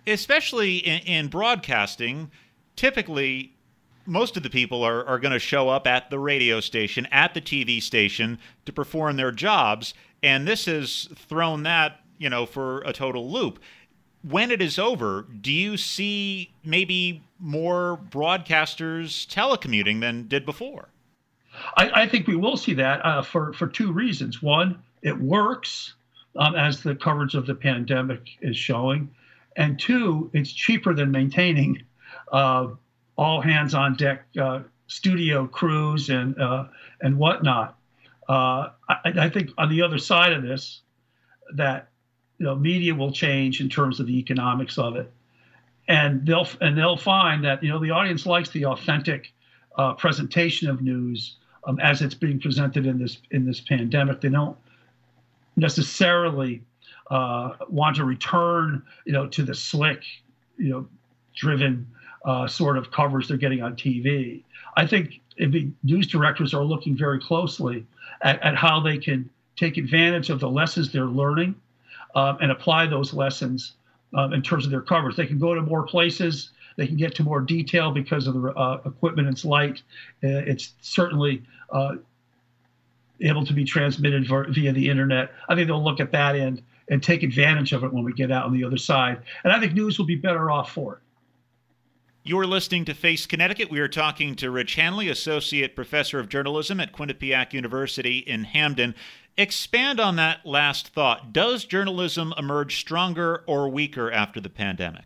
especially 0.06 0.78
in, 0.78 1.00
in 1.02 1.28
broadcasting 1.28 2.30
typically 2.76 3.53
most 4.06 4.38
of 4.38 4.44
the 4.44 4.50
people 4.50 4.84
are, 4.84 5.06
are 5.06 5.20
going 5.20 5.32
to 5.32 5.40
show 5.40 5.70
up 5.70 5.88
at 5.88 6.10
the 6.10 6.20
radio 6.20 6.60
station, 6.60 7.08
at 7.12 7.34
the 7.34 7.42
TV 7.42 7.82
station 7.82 8.40
to 8.66 8.74
perform 8.74 9.18
their 9.18 9.32
jobs. 9.32 9.94
And 10.22 10.48
this 10.48 10.66
has 10.66 11.10
thrown 11.16 11.64
that, 11.64 12.00
you 12.18 12.30
know, 12.30 12.46
for 12.46 12.82
a 12.82 12.94
total 12.94 13.30
loop. 13.30 13.60
When 14.22 14.52
it 14.52 14.62
is 14.62 14.80
over, 14.80 15.28
do 15.42 15.52
you 15.52 15.76
see 15.76 16.54
maybe 16.64 17.24
more 17.40 18.00
broadcasters 18.10 19.28
telecommuting 19.28 20.00
than 20.00 20.28
did 20.28 20.46
before? 20.46 20.90
I, 21.78 22.04
I 22.04 22.08
think 22.08 22.28
we 22.28 22.36
will 22.36 22.58
see 22.58 22.74
that 22.76 23.06
uh, 23.06 23.22
for, 23.22 23.54
for 23.54 23.68
two 23.68 23.92
reasons. 23.92 24.42
One, 24.42 24.82
it 25.02 25.20
works, 25.20 25.94
um, 26.38 26.56
as 26.56 26.82
the 26.82 26.96
coverage 26.96 27.36
of 27.36 27.46
the 27.46 27.56
pandemic 27.56 28.30
is 28.42 28.58
showing. 28.58 29.14
And 29.56 29.80
two, 29.80 30.32
it's 30.34 30.52
cheaper 30.52 30.94
than 30.94 31.12
maintaining 31.12 31.84
uh, 32.32 32.70
all 33.18 33.42
hands 33.42 33.74
on 33.74 33.96
deck 33.96 34.26
uh, 34.40 34.62
studio 34.88 35.48
crews 35.48 36.10
and 36.10 36.40
uh, 36.40 36.66
and 37.02 37.18
whatnot. 37.18 37.78
Uh, 38.28 38.70
I, 38.90 39.14
I, 39.20 39.30
think 39.30 39.50
on 39.58 39.70
the 39.70 39.82
other 39.82 39.98
side 39.98 40.32
of 40.32 40.44
this, 40.44 40.82
that 41.56 41.90
you 42.38 42.46
know, 42.46 42.56
media 42.56 42.96
will 42.96 43.12
change 43.12 43.60
in 43.60 43.70
terms 43.70 44.00
of 44.00 44.08
the 44.08 44.18
economics 44.18 44.78
of 44.78 44.96
it, 44.96 45.12
and 45.88 46.26
they'll 46.26 46.48
and 46.62 46.78
they'll 46.78 46.98
find 46.98 47.44
that 47.44 47.62
you 47.64 47.70
know 47.70 47.80
the 47.80 47.92
audience 47.92 48.26
likes 48.26 48.50
the 48.50 48.66
authentic 48.66 49.34
uh, 49.78 49.94
presentation 49.94 50.70
of 50.70 50.82
news 50.82 51.36
um, 51.66 51.80
as 51.80 52.02
it's 52.02 52.16
being 52.16 52.40
presented 52.40 52.86
in 52.86 52.98
this 52.98 53.18
in 53.32 53.46
this 53.46 53.60
pandemic. 53.60 54.22
They 54.22 54.30
don't 54.30 54.58
necessarily 55.56 56.64
uh, 57.12 57.52
want 57.70 57.96
to 57.98 58.06
return, 58.06 58.84
you 59.06 59.14
know, 59.14 59.28
to 59.28 59.44
the 59.44 59.54
slick, 59.54 60.04
you 60.58 60.70
know, 60.70 60.88
driven 61.36 61.88
uh, 62.26 62.48
sort 62.48 62.78
of 62.78 62.92
covers 62.92 63.28
they're 63.28 63.38
getting 63.38 63.62
on 63.62 63.76
TV. 63.76 64.44
I 64.76 64.88
think 64.88 65.20
news 65.84 66.08
directors 66.08 66.54
are 66.54 66.64
looking 66.64 66.96
very 66.96 67.20
closely 67.20 67.86
at, 68.22 68.42
at, 68.42 68.56
how 68.56 68.80
they 68.80 68.98
can 68.98 69.30
take 69.56 69.78
advantage 69.78 70.30
of 70.30 70.40
the 70.40 70.50
lessons 70.50 70.92
they're 70.92 71.06
learning 71.06 71.56
um, 72.16 72.38
and 72.42 72.52
apply 72.52 72.88
those 72.88 73.14
lessons 73.14 73.74
um, 74.14 74.34
in 74.34 74.42
terms 74.42 74.66
of 74.66 74.72
their 74.72 74.82
coverage. 74.82 75.16
They 75.16 75.26
can 75.26 75.40
go 75.40 75.54
to 75.54 75.62
more 75.62 75.84
places. 75.84 76.52
They 76.78 76.88
can 76.88 76.96
get 76.96 77.16
to 77.16 77.24
more 77.24 77.42
detail 77.42 77.92
because 77.92 78.28
of 78.28 78.36
the 78.36 78.50
uh, 78.54 78.82
equipment 78.86 79.28
it's 79.28 79.46
light. 79.46 79.82
Uh, 80.24 80.42
it's 80.48 80.74
certainly 80.82 81.44
uh, 81.72 81.96
able 83.22 83.46
to 83.46 83.54
be 83.54 83.64
transmitted 83.64 84.28
via 84.28 84.72
the 84.72 84.90
internet. 84.90 85.32
I 85.50 85.56
think 85.56 85.68
they'll 85.68 85.84
look 85.84 86.00
at 86.00 86.12
that 86.12 86.36
end 86.36 86.62
and 86.90 87.02
take 87.02 87.24
advantage 87.24 87.74
of 87.74 87.84
it 87.84 87.94
when 87.94 88.04
we 88.04 88.14
get 88.14 88.32
out 88.32 88.46
on 88.46 88.54
the 88.54 88.64
other 88.64 88.78
side. 88.78 89.22
And 89.44 89.54
I 89.54 89.60
think 89.60 89.74
news 89.74 89.98
will 89.98 90.06
be 90.06 90.16
better 90.16 90.52
off 90.52 90.72
for 90.72 90.96
it. 90.96 91.00
You're 92.26 92.48
listening 92.48 92.86
to 92.86 92.94
Face 92.94 93.26
Connecticut. 93.26 93.70
We 93.70 93.82
are 93.82 93.90
talking 93.90 94.38
to 94.38 94.50
Rich 94.50 94.76
Hanley, 94.76 95.10
Associate 95.10 95.76
Professor 95.76 96.20
of 96.20 96.30
Journalism 96.30 96.80
at 96.80 96.94
Quinnipiac 96.94 97.52
University 97.52 98.20
in 98.20 98.46
Hamden. 98.46 98.96
Expand 99.38 100.00
on 100.00 100.16
that 100.16 100.46
last 100.46 100.88
thought. 100.88 101.34
Does 101.34 101.66
journalism 101.66 102.34
emerge 102.38 102.78
stronger 102.80 103.44
or 103.46 103.68
weaker 103.68 104.10
after 104.10 104.40
the 104.40 104.50
pandemic? 104.50 105.04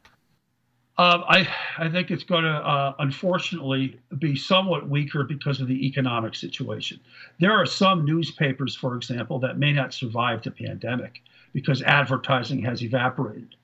Um, 1.00 1.24
I, 1.28 1.48
I 1.80 1.90
think 1.90 2.12
it's 2.12 2.24
going 2.24 2.44
to, 2.44 2.52
uh, 2.52 2.94
unfortunately, 3.00 4.00
be 4.20 4.36
somewhat 4.36 4.88
weaker 4.88 5.24
because 5.24 5.60
of 5.60 5.68
the 5.68 5.88
economic 5.88 6.36
situation. 6.36 7.00
There 7.40 7.52
are 7.52 7.66
some 7.66 8.06
newspapers, 8.06 8.76
for 8.76 8.96
example, 8.96 9.40
that 9.40 9.58
may 9.58 9.74
not 9.74 9.92
survive 9.92 10.44
the 10.44 10.52
pandemic 10.52 11.24
because 11.52 11.82
advertising 11.82 12.62
has 12.62 12.84
evaporated. 12.84 13.56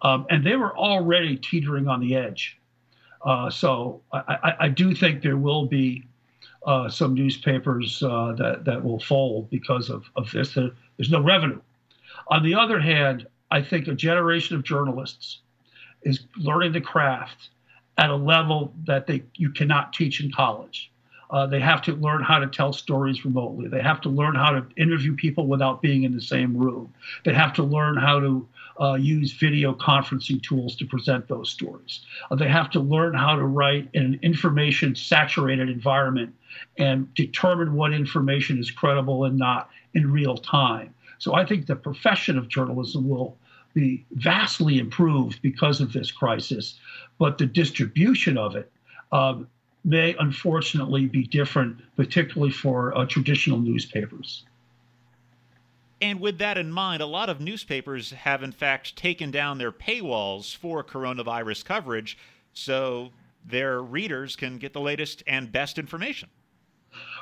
Um, 0.00 0.24
and 0.30 0.42
they 0.42 0.56
were 0.56 0.74
already 0.74 1.36
teetering 1.36 1.88
on 1.88 2.00
the 2.00 2.16
edge 2.16 2.58
uh, 3.24 3.50
so 3.50 4.02
I, 4.12 4.54
I, 4.60 4.68
do 4.68 4.94
think 4.94 5.22
there 5.22 5.36
will 5.36 5.66
be 5.66 6.04
uh, 6.66 6.88
some 6.88 7.14
newspapers 7.14 8.02
uh, 8.02 8.34
that, 8.38 8.64
that 8.64 8.82
will 8.82 8.98
fold 9.00 9.50
because 9.50 9.90
of, 9.90 10.04
of 10.16 10.30
this. 10.32 10.54
There, 10.54 10.70
there's 10.96 11.10
no 11.10 11.20
revenue. 11.20 11.60
On 12.28 12.42
the 12.42 12.54
other 12.54 12.80
hand, 12.80 13.26
I 13.50 13.62
think 13.62 13.88
a 13.88 13.94
generation 13.94 14.56
of 14.56 14.64
journalists 14.64 15.40
is 16.02 16.20
learning 16.36 16.72
the 16.72 16.80
craft 16.80 17.50
at 17.98 18.10
a 18.10 18.16
level 18.16 18.72
that 18.86 19.06
they 19.06 19.22
you 19.34 19.50
cannot 19.50 19.92
teach 19.92 20.22
in 20.22 20.32
college. 20.32 20.91
Uh, 21.32 21.46
they 21.46 21.60
have 21.60 21.80
to 21.80 21.94
learn 21.94 22.22
how 22.22 22.38
to 22.38 22.46
tell 22.46 22.74
stories 22.74 23.24
remotely. 23.24 23.66
They 23.66 23.80
have 23.80 24.02
to 24.02 24.10
learn 24.10 24.34
how 24.34 24.50
to 24.50 24.66
interview 24.76 25.16
people 25.16 25.46
without 25.46 25.80
being 25.80 26.02
in 26.02 26.14
the 26.14 26.20
same 26.20 26.54
room. 26.54 26.92
They 27.24 27.32
have 27.32 27.54
to 27.54 27.62
learn 27.62 27.96
how 27.96 28.20
to 28.20 28.48
uh, 28.78 28.94
use 28.94 29.32
video 29.32 29.74
conferencing 29.74 30.42
tools 30.42 30.76
to 30.76 30.84
present 30.84 31.28
those 31.28 31.50
stories. 31.50 32.00
Uh, 32.30 32.36
they 32.36 32.48
have 32.48 32.70
to 32.70 32.80
learn 32.80 33.14
how 33.14 33.34
to 33.34 33.44
write 33.44 33.88
in 33.94 34.04
an 34.04 34.18
information 34.22 34.94
saturated 34.94 35.70
environment 35.70 36.34
and 36.78 37.12
determine 37.14 37.74
what 37.74 37.94
information 37.94 38.58
is 38.58 38.70
credible 38.70 39.24
and 39.24 39.38
not 39.38 39.70
in 39.94 40.12
real 40.12 40.36
time. 40.36 40.94
So 41.18 41.34
I 41.34 41.46
think 41.46 41.66
the 41.66 41.76
profession 41.76 42.36
of 42.36 42.48
journalism 42.48 43.08
will 43.08 43.38
be 43.74 44.04
vastly 44.12 44.78
improved 44.78 45.40
because 45.40 45.80
of 45.80 45.92
this 45.94 46.10
crisis, 46.10 46.78
but 47.18 47.38
the 47.38 47.46
distribution 47.46 48.36
of 48.36 48.54
it 48.54 48.70
um, 49.12 49.48
may 49.84 50.14
unfortunately 50.18 51.06
be 51.06 51.24
different, 51.24 51.78
particularly 51.96 52.52
for 52.52 52.96
uh, 52.96 53.04
traditional 53.06 53.58
newspapers. 53.58 54.44
And 56.00 56.20
with 56.20 56.38
that 56.38 56.58
in 56.58 56.72
mind, 56.72 57.00
a 57.00 57.06
lot 57.06 57.28
of 57.28 57.40
newspapers 57.40 58.10
have, 58.10 58.42
in 58.42 58.52
fact, 58.52 58.96
taken 58.96 59.30
down 59.30 59.58
their 59.58 59.72
paywalls 59.72 60.56
for 60.56 60.82
coronavirus 60.82 61.64
coverage 61.64 62.18
so 62.52 63.10
their 63.44 63.80
readers 63.80 64.36
can 64.36 64.58
get 64.58 64.72
the 64.72 64.80
latest 64.80 65.22
and 65.26 65.50
best 65.50 65.78
information. 65.78 66.28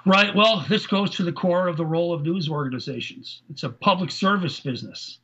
Right. 0.07 0.35
Well, 0.35 0.65
this 0.69 0.87
goes 0.87 1.11
to 1.11 1.23
the 1.23 1.33
core 1.33 1.69
of 1.69 1.77
the 1.77 1.85
role 1.85 2.13
of 2.13 2.23
news 2.23 2.49
organizations. 2.49 3.43
It's 3.51 3.63
a 3.63 3.69
public 3.69 4.11
service 4.11 4.59
business, 4.61 5.19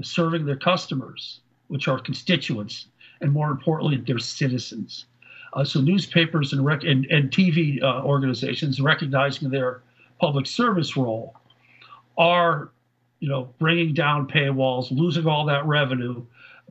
serving 0.00 0.46
their 0.46 0.56
customers, 0.56 1.40
which 1.68 1.88
are 1.88 1.98
constituents, 1.98 2.86
and 3.20 3.30
more 3.30 3.50
importantly, 3.50 3.98
their 3.98 4.18
citizens. 4.18 5.06
Uh, 5.52 5.64
so, 5.64 5.80
newspapers 5.80 6.52
and, 6.52 6.64
rec- 6.64 6.84
and, 6.84 7.04
and 7.06 7.30
TV 7.30 7.82
uh, 7.82 8.02
organizations, 8.02 8.80
recognizing 8.80 9.50
their 9.50 9.82
public 10.18 10.46
service 10.46 10.96
role, 10.96 11.36
are 12.16 12.70
you 13.22 13.28
know, 13.28 13.48
bringing 13.60 13.94
down 13.94 14.26
paywalls, 14.26 14.90
losing 14.90 15.28
all 15.28 15.46
that 15.46 15.64
revenue, 15.64 16.24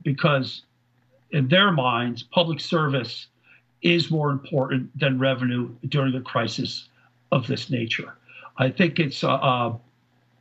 because 0.04 0.64
in 1.32 1.48
their 1.48 1.72
minds, 1.72 2.24
public 2.24 2.60
service 2.60 3.28
is 3.82 4.12
more 4.12 4.32
important 4.32 5.00
than 5.00 5.18
revenue 5.18 5.74
during 5.88 6.14
a 6.16 6.22
crisis 6.22 6.90
of 7.32 7.48
this 7.48 7.70
nature. 7.70 8.16
I 8.58 8.70
think 8.70 9.00
it's 9.00 9.24
a, 9.24 9.30
uh, 9.30 9.78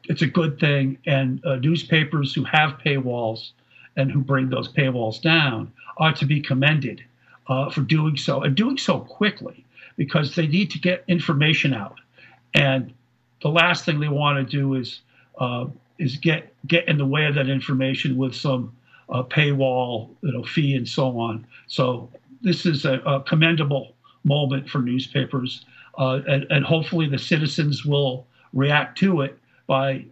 it's 0.08 0.22
a 0.22 0.26
good 0.26 0.58
thing, 0.58 0.98
and 1.06 1.44
uh, 1.44 1.56
newspapers 1.56 2.34
who 2.34 2.42
have 2.42 2.78
paywalls 2.84 3.52
and 3.96 4.10
who 4.10 4.20
bring 4.20 4.48
those 4.48 4.72
paywalls 4.72 5.22
down 5.22 5.72
ought 5.98 6.16
to 6.16 6.26
be 6.26 6.40
commended 6.40 7.04
uh, 7.50 7.68
for 7.68 7.80
doing 7.82 8.16
so 8.16 8.42
and 8.42 8.54
doing 8.54 8.78
so 8.78 9.00
quickly 9.00 9.66
because 9.96 10.36
they 10.36 10.46
need 10.46 10.70
to 10.70 10.78
get 10.78 11.04
information 11.08 11.74
out. 11.74 12.00
And 12.54 12.94
the 13.42 13.48
last 13.48 13.84
thing 13.84 13.98
they 14.00 14.08
want 14.08 14.38
to 14.38 14.56
do 14.58 14.74
is 14.74 15.00
uh, 15.38 15.66
is 15.98 16.16
get 16.16 16.54
get 16.66 16.88
in 16.88 16.96
the 16.96 17.04
way 17.04 17.26
of 17.26 17.34
that 17.34 17.48
information 17.48 18.16
with 18.16 18.34
some 18.34 18.74
uh, 19.10 19.24
paywall, 19.24 20.10
you 20.22 20.32
know, 20.32 20.44
fee 20.44 20.76
and 20.76 20.88
so 20.88 21.18
on. 21.18 21.44
So 21.66 22.08
this 22.40 22.64
is 22.64 22.84
a, 22.84 23.00
a 23.00 23.20
commendable 23.22 23.94
moment 24.22 24.68
for 24.68 24.78
newspapers, 24.78 25.64
uh, 25.98 26.20
and, 26.28 26.46
and, 26.50 26.64
hopefully 26.64 27.08
the 27.08 27.18
citizens 27.18 27.84
will 27.84 28.26
react 28.52 28.98
to 28.98 29.22
it 29.22 29.38
by 29.66 30.04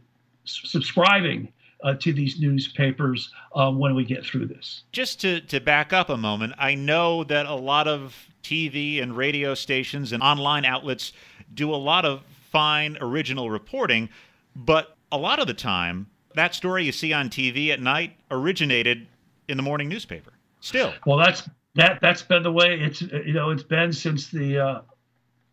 subscribing 0.45 1.52
uh, 1.85 1.94
to 1.94 2.12
these 2.12 2.40
newspapers 2.40 3.32
uh, 3.54 3.70
when 3.70 3.94
we 3.94 4.04
get 4.04 4.25
through 4.25 4.47
this. 4.47 4.85
Just 4.92 5.20
to, 5.20 5.40
to 5.42 5.61
back 5.61 5.92
up 5.92 6.08
a 6.08 6.16
moment, 6.16 6.54
I 6.58 6.75
know 6.75 7.25
that 7.25 7.47
a 7.47 7.54
lot 7.54 7.87
of 7.87 8.28
TV 8.42 9.02
and 9.02 9.16
radio 9.16 9.54
stations 9.54 10.12
and 10.12 10.23
online 10.23 10.64
outlets 10.64 11.12
do 11.54 11.73
a 11.73 11.76
lot 11.76 12.04
of 12.04 12.23
fine 12.50 12.97
original 13.00 13.50
reporting, 13.50 14.08
but 14.56 14.97
a 15.12 15.18
lot 15.18 15.38
of 15.38 15.47
the 15.47 15.54
time, 15.54 16.06
that 16.35 16.54
story 16.54 16.85
you 16.85 16.92
see 16.92 17.12
on 17.12 17.28
TV 17.28 17.70
at 17.70 17.80
night 17.80 18.16
originated 18.30 19.06
in 19.49 19.56
the 19.56 19.62
morning 19.62 19.88
newspaper. 19.88 20.32
Still, 20.61 20.92
well, 21.06 21.18
that's 21.18 21.49
that 21.76 22.00
that's 22.00 22.23
been 22.23 22.42
the 22.42 22.52
way 22.52 22.78
it's 22.80 23.00
you 23.00 23.32
know 23.32 23.50
it's 23.50 23.62
been 23.62 23.92
since 23.92 24.28
the 24.28 24.58
uh, 24.58 24.80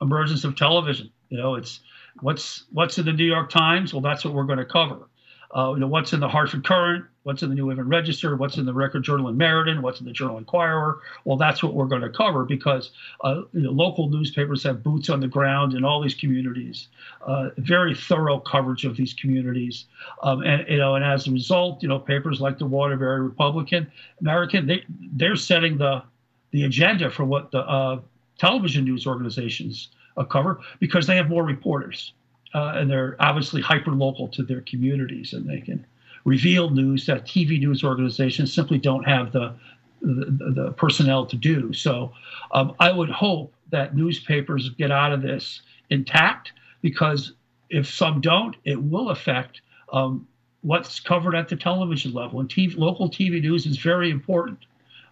emergence 0.02 0.44
of 0.44 0.56
television. 0.56 1.12
You 1.30 1.38
know, 1.38 1.56
it's 1.56 1.82
what's 2.22 2.66
what's 2.72 2.98
in 2.98 3.06
the 3.06 3.14
New 3.14 3.26
York 3.26 3.52
Times. 3.52 3.94
Well, 3.94 4.02
that's 4.02 4.26
what 4.26 4.34
we're 4.34 4.46
going 4.46 4.58
to 4.58 4.66
cover 4.66 5.08
uh, 5.56 5.72
you 5.74 5.80
know, 5.80 5.88
what's 5.88 6.12
in 6.12 6.20
the 6.20 6.28
Hartford 6.28 6.66
Courant, 6.66 7.06
what's 7.24 7.42
in 7.42 7.48
the 7.50 7.56
New 7.56 7.70
England 7.72 7.90
Register, 7.90 8.36
what's 8.36 8.58
in 8.58 8.66
the 8.66 8.74
Record 8.74 9.04
Journal 9.04 9.30
in 9.30 9.38
Meriden, 9.38 9.82
what's 9.82 10.02
in 10.02 10.06
the 10.06 10.12
Journal 10.12 10.38
Inquirer. 10.38 11.00
Well, 11.24 11.38
that's 11.38 11.64
what 11.64 11.74
we're 11.74 11.86
going 11.86 12.02
to 12.02 12.10
cover 12.10 12.44
because 12.44 12.92
uh, 13.24 13.44
you 13.54 13.62
know, 13.62 13.72
local 13.72 14.10
newspapers 14.10 14.64
have 14.64 14.84
boots 14.84 15.10
on 15.10 15.22
the 15.22 15.30
ground 15.30 15.74
in 15.74 15.86
all 15.86 16.02
these 16.02 16.14
communities, 16.14 16.90
uh, 17.26 17.50
very 17.58 17.96
thorough 17.96 18.38
coverage 18.40 18.84
of 18.84 18.98
these 18.98 19.14
communities, 19.14 19.86
um, 20.24 20.42
and 20.44 20.68
you 20.68 20.78
know, 20.78 20.96
and 20.96 21.06
as 21.06 21.26
a 21.28 21.32
result, 21.32 21.82
you 21.82 21.88
know, 21.88 22.00
papers 22.00 22.42
like 22.42 22.58
the 22.58 22.66
Waterbury 22.66 23.22
Republican, 23.22 23.90
American, 24.20 24.68
they 24.68 24.84
they're 25.14 25.38
setting 25.38 25.78
the 25.78 26.04
the 26.52 26.64
agenda 26.64 27.10
for 27.10 27.24
what 27.24 27.52
the 27.52 27.60
uh, 27.60 28.02
television 28.38 28.84
news 28.84 29.08
organizations 29.08 29.90
uh, 30.18 30.24
cover 30.26 30.60
because 30.80 31.08
they 31.08 31.16
have 31.16 31.30
more 31.30 31.46
reporters 31.46 32.12
uh, 32.56 32.74
and 32.76 32.90
they're 32.90 33.16
obviously 33.20 33.62
hyper 33.62 33.92
local 33.92 34.28
to 34.30 34.42
their 34.42 34.62
communities, 34.62 35.34
and 35.34 35.48
they 35.48 35.60
can 35.60 35.86
reveal 36.24 36.70
news 36.70 37.06
that 37.06 37.26
TV 37.26 37.60
news 37.60 37.84
organizations 37.84 38.54
simply 38.54 38.78
don't 38.78 39.04
have 39.04 39.32
the 39.32 39.54
the, 40.02 40.52
the 40.56 40.72
personnel 40.74 41.26
to 41.26 41.36
do. 41.36 41.74
So 41.74 42.14
um, 42.52 42.76
I 42.80 42.92
would 42.92 43.10
hope 43.10 43.54
that 43.72 43.96
newspapers 43.96 44.70
get 44.70 44.92
out 44.92 45.12
of 45.12 45.22
this 45.22 45.62
intact 45.90 46.54
because 46.82 47.34
if 47.70 47.88
some 47.88 48.22
don't, 48.22 48.56
it 48.66 48.82
will 48.82 49.10
affect 49.10 49.62
um, 49.92 50.28
what's 50.62 51.00
covered 51.00 51.36
at 51.36 51.50
the 51.50 51.56
television 51.56 52.14
level. 52.14 52.40
And 52.40 52.48
TV, 52.48 52.78
local 52.78 53.10
TV 53.10 53.42
news 53.42 53.66
is 53.66 53.78
very 53.78 54.12
important 54.12 54.60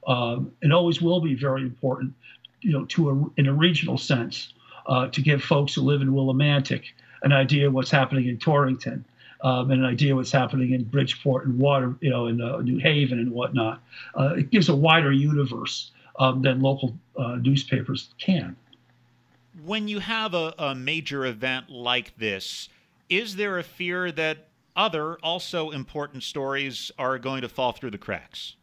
um, 0.06 0.52
and 0.62 0.72
always 0.72 1.02
will 1.02 1.22
be 1.22 1.34
very 1.34 1.64
important, 1.64 2.14
you 2.62 2.72
know, 2.72 2.86
to 2.86 3.10
a, 3.10 3.40
in 3.40 3.48
a 3.48 3.54
regional 3.54 3.98
sense 3.98 4.54
uh, 4.86 5.08
to 5.08 5.22
give 5.22 5.42
folks 5.42 5.74
who 5.74 5.82
live 5.82 6.02
in 6.02 6.12
Willimantic 6.12 6.84
an 7.24 7.32
idea 7.32 7.70
what's 7.70 7.92
happening 7.92 8.28
in 8.28 8.38
Torrington. 8.38 9.06
Um, 9.42 9.72
and 9.72 9.84
an 9.84 9.86
idea 9.86 10.16
what's 10.16 10.32
happening 10.32 10.72
in 10.72 10.86
Bridgeport 10.86 11.46
and 11.46 11.60
Water, 11.60 11.98
you 12.00 12.10
know, 12.10 12.28
in 12.28 12.40
uh, 12.40 12.62
New 12.62 12.78
Haven 12.78 13.20
and 13.20 13.30
whatnot. 13.30 13.84
Uh, 14.18 14.36
it 14.38 14.52
gives 14.52 14.70
a 14.70 14.76
wider 14.76 15.12
universe 15.12 15.92
um, 16.18 16.42
than 16.42 16.62
local 16.62 16.98
uh, 17.18 17.36
newspapers 17.42 18.14
can. 18.18 18.56
When 19.66 19.90
you 19.90 20.00
have 20.00 20.34
a, 20.34 20.54
a 20.58 20.74
major 20.74 21.26
event 21.26 21.70
like 21.70 22.18
this, 22.18 22.70
is 23.10 23.36
there 23.36 23.60
a 23.60 23.64
fear 23.64 24.14
that 24.14 24.48
other 24.76 25.16
also 25.22 25.72
important 25.72 26.24
stories 26.24 26.92
are 26.98 27.20
going 27.20 27.42
to 27.42 27.50
fall 27.50 27.72
through 27.74 27.92
the 27.92 27.98
cracks? 27.98 28.56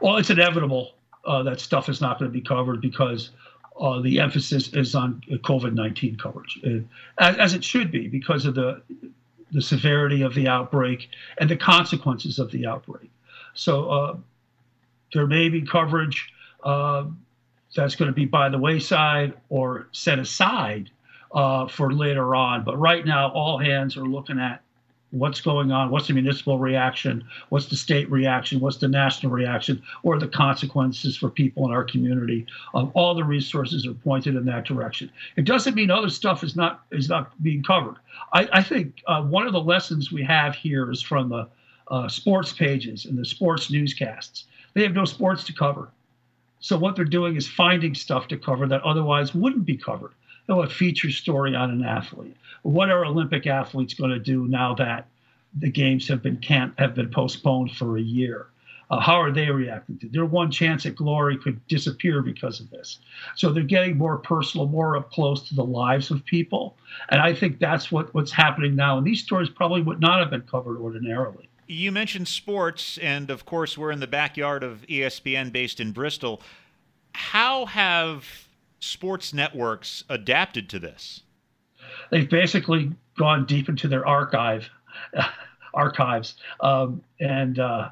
Well, 0.00 0.16
it's 0.16 0.30
inevitable 0.30 0.94
uh, 1.24 1.42
that 1.42 1.60
stuff 1.60 1.88
is 1.88 2.00
not 2.00 2.18
going 2.18 2.30
to 2.30 2.32
be 2.32 2.40
covered 2.40 2.80
because 2.80 3.30
uh, 3.78 4.00
the 4.00 4.20
emphasis 4.20 4.72
is 4.72 4.94
on 4.94 5.22
COVID 5.28 5.74
19 5.74 6.16
coverage, 6.16 6.60
uh, 6.66 6.80
as, 7.18 7.54
it 7.54 7.62
should 7.62 7.90
be 7.90 8.08
because 8.08 8.44
of 8.44 8.54
the, 8.54 8.82
the 9.52 9.62
severity 9.62 10.22
of 10.22 10.34
the 10.34 10.48
outbreak 10.48 11.08
and 11.38 11.48
the 11.48 11.56
consequences 11.56 12.38
of 12.38 12.50
the 12.50 12.66
outbreak. 12.66 13.10
So 13.54 13.90
uh, 13.90 14.16
there 15.12 15.26
may 15.26 15.48
be 15.48 15.62
coverage 15.62 16.32
uh, 16.62 17.04
that's 17.74 17.96
going 17.96 18.08
to 18.08 18.14
be 18.14 18.24
by 18.24 18.48
the 18.48 18.58
wayside 18.58 19.34
or 19.48 19.88
set 19.92 20.18
aside 20.18 20.90
uh, 21.32 21.68
for 21.68 21.92
later 21.92 22.34
on. 22.34 22.64
But 22.64 22.78
right 22.78 23.04
now, 23.04 23.30
all 23.30 23.58
hands 23.58 23.96
are 23.96 24.06
looking 24.06 24.38
at 24.38 24.62
what's 25.10 25.40
going 25.40 25.72
on, 25.72 25.90
what's 25.90 26.08
the 26.08 26.12
municipal 26.12 26.58
reaction, 26.58 27.24
what's 27.48 27.66
the 27.66 27.76
state 27.76 28.10
reaction, 28.10 28.60
what's 28.60 28.76
the 28.76 28.88
national 28.88 29.32
reaction, 29.32 29.82
or 30.02 30.18
the 30.18 30.28
consequences 30.28 31.16
for 31.16 31.30
people 31.30 31.64
in 31.66 31.72
our 31.72 31.84
community. 31.84 32.46
Um, 32.74 32.90
all 32.94 33.14
the 33.14 33.24
resources 33.24 33.86
are 33.86 33.94
pointed 33.94 34.36
in 34.36 34.44
that 34.46 34.64
direction. 34.64 35.10
It 35.36 35.44
doesn't 35.44 35.74
mean 35.74 35.90
other 35.90 36.10
stuff 36.10 36.44
is 36.44 36.56
not 36.56 36.82
is 36.90 37.08
not 37.08 37.42
being 37.42 37.62
covered. 37.62 37.96
I, 38.32 38.48
I 38.52 38.62
think 38.62 39.02
uh, 39.06 39.22
one 39.22 39.46
of 39.46 39.52
the 39.52 39.60
lessons 39.60 40.12
we 40.12 40.22
have 40.24 40.54
here 40.54 40.90
is 40.90 41.00
from 41.00 41.30
the 41.30 41.48
uh, 41.88 42.08
sports 42.08 42.52
pages 42.52 43.06
and 43.06 43.18
the 43.18 43.24
sports 43.24 43.70
newscasts. 43.70 44.44
They 44.74 44.82
have 44.82 44.92
no 44.92 45.06
sports 45.06 45.44
to 45.44 45.52
cover. 45.54 45.88
So 46.60 46.76
what 46.76 46.96
they're 46.96 47.04
doing 47.04 47.36
is 47.36 47.48
finding 47.48 47.94
stuff 47.94 48.28
to 48.28 48.36
cover 48.36 48.66
that 48.66 48.82
otherwise 48.82 49.34
wouldn't 49.34 49.64
be 49.64 49.76
covered. 49.76 50.12
You 50.48 50.54
know, 50.54 50.62
a 50.62 50.68
feature 50.68 51.10
story 51.10 51.54
on 51.54 51.70
an 51.70 51.84
athlete 51.84 52.36
what 52.62 52.90
are 52.90 53.04
Olympic 53.04 53.46
athletes 53.46 53.94
going 53.94 54.10
to 54.10 54.18
do 54.18 54.46
now 54.46 54.74
that 54.74 55.06
the 55.58 55.70
games 55.70 56.08
have 56.08 56.22
been 56.22 56.36
can't 56.36 56.78
have 56.78 56.94
been 56.94 57.10
postponed 57.10 57.72
for 57.72 57.96
a 57.96 58.02
year? 58.02 58.48
Uh, 58.90 59.00
how 59.00 59.20
are 59.20 59.30
they 59.30 59.50
reacting 59.50 59.98
to? 59.98 60.08
Their 60.08 60.24
one 60.24 60.50
chance 60.50 60.86
at 60.86 60.96
glory 60.96 61.36
could 61.36 61.66
disappear 61.66 62.22
because 62.22 62.58
of 62.58 62.70
this. 62.70 63.00
So 63.36 63.52
they're 63.52 63.62
getting 63.62 63.98
more 63.98 64.16
personal, 64.16 64.66
more 64.66 64.96
up 64.96 65.12
close 65.12 65.46
to 65.48 65.54
the 65.54 65.64
lives 65.64 66.10
of 66.10 66.24
people, 66.24 66.76
and 67.10 67.20
I 67.20 67.34
think 67.34 67.58
that's 67.58 67.92
what 67.92 68.12
what's 68.14 68.32
happening 68.32 68.74
now. 68.74 68.98
And 68.98 69.06
these 69.06 69.22
stories 69.22 69.48
probably 69.48 69.82
would 69.82 70.00
not 70.00 70.20
have 70.20 70.30
been 70.30 70.42
covered 70.42 70.78
ordinarily. 70.78 71.48
You 71.66 71.92
mentioned 71.92 72.28
sports, 72.28 72.96
and 72.98 73.30
of 73.30 73.44
course, 73.44 73.76
we're 73.76 73.90
in 73.90 74.00
the 74.00 74.06
backyard 74.06 74.62
of 74.62 74.86
ESPN, 74.88 75.52
based 75.52 75.80
in 75.80 75.92
Bristol. 75.92 76.40
How 77.12 77.66
have 77.66 78.47
sports 78.78 79.32
networks 79.32 80.04
adapted 80.08 80.68
to 80.70 80.78
this? 80.78 81.22
they've 82.10 82.28
basically 82.28 82.92
gone 83.16 83.44
deep 83.46 83.68
into 83.68 83.88
their 83.88 84.06
archive 84.06 84.68
archives 85.74 86.34
um, 86.60 87.02
and 87.20 87.58
uh, 87.58 87.90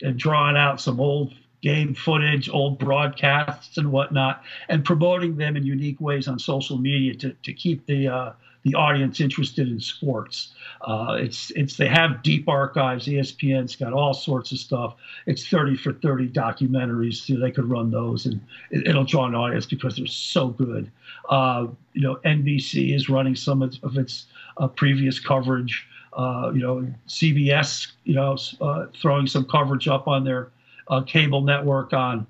and 0.00 0.18
drawn 0.18 0.56
out 0.56 0.80
some 0.80 1.00
old 1.00 1.34
game 1.62 1.94
footage, 1.94 2.48
old 2.48 2.78
broadcasts 2.78 3.78
and 3.78 3.92
whatnot, 3.92 4.42
and 4.68 4.84
promoting 4.84 5.36
them 5.36 5.56
in 5.56 5.64
unique 5.64 6.00
ways 6.00 6.26
on 6.26 6.38
social 6.38 6.76
media 6.76 7.14
to, 7.14 7.32
to 7.44 7.52
keep 7.52 7.86
the 7.86 8.08
uh, 8.08 8.32
the 8.62 8.74
audience 8.74 9.20
interested 9.20 9.68
in 9.68 9.80
sports. 9.80 10.52
Uh, 10.82 11.16
it's 11.18 11.50
it's 11.52 11.76
they 11.76 11.88
have 11.88 12.22
deep 12.22 12.48
archives. 12.48 13.06
ESPN's 13.06 13.76
got 13.76 13.92
all 13.92 14.14
sorts 14.14 14.52
of 14.52 14.58
stuff. 14.58 14.94
It's 15.26 15.46
30 15.48 15.76
for 15.76 15.92
30 15.92 16.28
documentaries. 16.28 17.26
So 17.26 17.38
they 17.38 17.50
could 17.50 17.68
run 17.68 17.90
those, 17.90 18.26
and 18.26 18.40
it, 18.70 18.94
will 18.94 19.04
draw 19.04 19.26
an 19.26 19.34
audience 19.34 19.66
because 19.66 19.96
they're 19.96 20.06
so 20.06 20.48
good. 20.48 20.90
Uh, 21.28 21.66
you 21.92 22.02
know, 22.02 22.16
NBC 22.24 22.94
is 22.94 23.08
running 23.08 23.34
some 23.34 23.62
of, 23.62 23.74
of 23.82 23.96
its 23.96 24.26
uh, 24.58 24.68
previous 24.68 25.18
coverage. 25.18 25.86
Uh, 26.12 26.50
you 26.54 26.60
know, 26.60 26.86
CBS, 27.08 27.92
you 28.04 28.14
know, 28.14 28.36
uh, 28.60 28.86
throwing 29.00 29.26
some 29.26 29.44
coverage 29.46 29.88
up 29.88 30.06
on 30.06 30.24
their 30.24 30.50
uh, 30.88 31.00
cable 31.00 31.40
network 31.40 31.92
on 31.92 32.26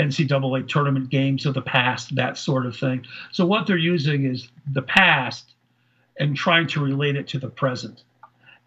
NCAA 0.00 0.66
tournament 0.66 1.10
games 1.10 1.46
of 1.46 1.54
the 1.54 1.62
past, 1.62 2.14
that 2.16 2.38
sort 2.38 2.66
of 2.66 2.76
thing. 2.76 3.04
So 3.32 3.44
what 3.44 3.66
they're 3.66 3.76
using 3.76 4.24
is 4.24 4.48
the 4.72 4.82
past 4.82 5.54
and 6.18 6.36
trying 6.36 6.66
to 6.68 6.80
relate 6.80 7.16
it 7.16 7.28
to 7.28 7.38
the 7.38 7.48
present 7.48 8.04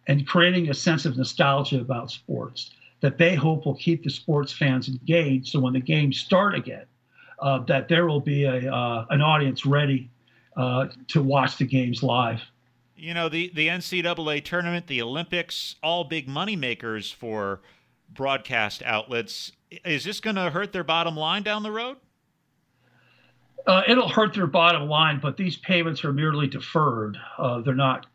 and 0.08 0.28
creating 0.28 0.70
a 0.70 0.74
sense 0.74 1.06
of 1.06 1.18
nostalgia 1.18 1.80
about 1.80 2.12
sports 2.12 2.72
that 3.02 3.18
they 3.18 3.36
hope 3.36 3.66
will 3.66 3.76
keep 3.76 4.04
the 4.04 4.10
sports 4.10 4.54
fans 4.54 4.88
engaged. 4.88 5.48
So 5.48 5.60
when 5.60 5.74
the 5.74 5.82
games 5.82 6.20
start 6.20 6.56
again, 6.56 6.86
uh, 7.40 7.60
that 7.66 7.90
there 7.90 8.06
will 8.06 8.22
be 8.22 8.46
a 8.46 8.74
uh, 8.74 9.06
an 9.10 9.22
audience 9.22 9.66
ready 9.66 10.10
uh, 10.56 10.88
to 11.10 11.22
watch 11.22 11.58
the 11.58 11.66
games 11.66 12.02
live. 12.02 12.42
You 12.96 13.14
know, 13.14 13.28
the 13.28 13.52
the 13.54 13.68
NCAA 13.68 14.44
tournament, 14.46 14.88
the 14.88 15.02
Olympics, 15.02 15.76
all 15.84 16.06
big 16.06 16.30
money 16.30 16.56
makers 16.56 17.12
for 17.12 17.62
broadcast 18.14 18.82
outlets. 18.86 19.52
Is 19.86 20.04
this 20.04 20.20
going 20.20 20.36
to 20.36 20.50
hurt 20.50 20.72
their 20.72 20.84
bottom 20.84 21.16
line 21.16 21.44
down 21.44 21.64
the 21.64 21.72
road? 21.72 21.98
Uh, 23.66 23.82
it'll 23.88 24.10
hurt 24.10 24.34
their 24.34 24.48
bottom 24.48 24.90
line, 24.90 25.20
but 25.22 25.38
these 25.38 25.56
payments 25.56 26.04
are 26.04 26.12
merely 26.12 26.48
deferred. 26.48 27.18
Uh, 27.38 27.62
they're 27.62 27.74
not 27.74 28.08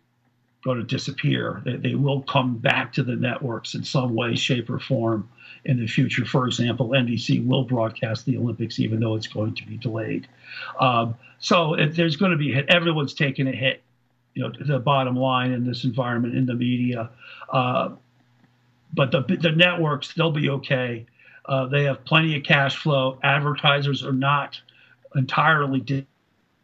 going 0.62 0.78
to 0.78 0.84
disappear. 0.84 1.62
They, 1.64 1.76
they, 1.76 1.94
will 1.94 2.22
come 2.22 2.58
back 2.58 2.92
to 2.94 3.02
the 3.02 3.16
networks 3.16 3.74
in 3.74 3.82
some 3.82 4.14
way, 4.14 4.34
shape, 4.34 4.68
or 4.68 4.78
form 4.78 5.28
in 5.64 5.78
the 5.78 5.86
future. 5.86 6.26
For 6.26 6.46
example, 6.46 6.90
NBC 6.90 7.46
will 7.46 7.64
broadcast 7.64 8.26
the 8.26 8.36
Olympics, 8.36 8.78
even 8.78 9.00
though 9.00 9.14
it's 9.14 9.26
going 9.26 9.54
to 9.54 9.66
be 9.66 9.78
delayed. 9.78 10.28
Um, 10.80 11.14
so 11.38 11.76
there's 11.92 12.16
going 12.16 12.32
to 12.32 12.36
be 12.36 12.52
a 12.52 12.56
hit. 12.56 12.66
Everyone's 12.68 13.14
taking 13.14 13.48
a 13.48 13.52
hit, 13.52 13.82
you 14.34 14.42
know, 14.42 14.52
the 14.60 14.78
bottom 14.78 15.16
line 15.16 15.52
in 15.52 15.66
this 15.66 15.84
environment 15.84 16.36
in 16.36 16.44
the 16.44 16.54
media. 16.54 17.08
Uh, 17.50 17.90
but 18.92 19.10
the 19.12 19.20
the 19.40 19.52
networks 19.52 20.14
they'll 20.14 20.32
be 20.32 20.48
okay. 20.48 21.06
Uh, 21.48 21.66
they 21.66 21.84
have 21.84 22.04
plenty 22.04 22.36
of 22.36 22.42
cash 22.42 22.76
flow. 22.76 23.18
Advertisers 23.22 24.04
are 24.04 24.12
not 24.12 24.60
entirely 25.16 26.06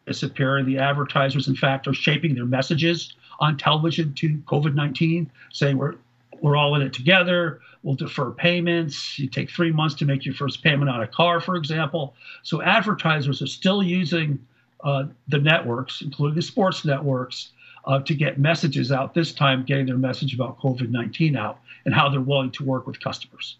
disappearing. 0.06 0.66
The 0.66 0.78
advertisers, 0.78 1.48
in 1.48 1.56
fact, 1.56 1.88
are 1.88 1.94
shaping 1.94 2.34
their 2.34 2.44
messages 2.44 3.14
on 3.40 3.56
television 3.56 4.14
to 4.14 4.36
COVID 4.46 4.74
19, 4.74 5.30
saying 5.52 5.78
we're 5.78 5.94
we're 6.40 6.56
all 6.56 6.74
in 6.74 6.82
it 6.82 6.92
together. 6.92 7.60
We'll 7.82 7.94
defer 7.94 8.30
payments. 8.30 9.18
You 9.18 9.28
take 9.28 9.50
three 9.50 9.72
months 9.72 9.94
to 9.96 10.04
make 10.04 10.26
your 10.26 10.34
first 10.34 10.62
payment 10.62 10.90
on 10.90 11.02
a 11.02 11.06
car, 11.06 11.40
for 11.40 11.56
example. 11.56 12.14
So 12.42 12.60
advertisers 12.60 13.40
are 13.40 13.46
still 13.46 13.82
using 13.82 14.44
uh, 14.82 15.04
the 15.28 15.38
networks, 15.38 16.02
including 16.02 16.36
the 16.36 16.42
sports 16.42 16.84
networks, 16.84 17.52
uh, 17.86 18.00
to 18.00 18.14
get 18.14 18.38
messages 18.38 18.92
out. 18.92 19.14
This 19.14 19.32
time, 19.32 19.64
getting 19.64 19.86
their 19.86 19.96
message 19.96 20.34
about 20.34 20.58
COVID 20.58 20.90
19 20.90 21.36
out 21.36 21.58
and 21.86 21.94
how 21.94 22.10
they're 22.10 22.20
willing 22.20 22.50
to 22.52 22.64
work 22.64 22.86
with 22.86 23.00
customers. 23.00 23.56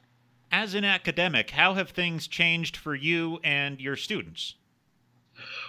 As 0.57 0.75
an 0.75 0.85
academic, 0.85 1.51
how 1.51 1.75
have 1.75 1.91
things 1.91 2.29
changed 2.29 2.77
for 2.77 2.95
you 2.95 3.41
and 3.43 3.81
your 3.81 3.97
students? 3.97 4.55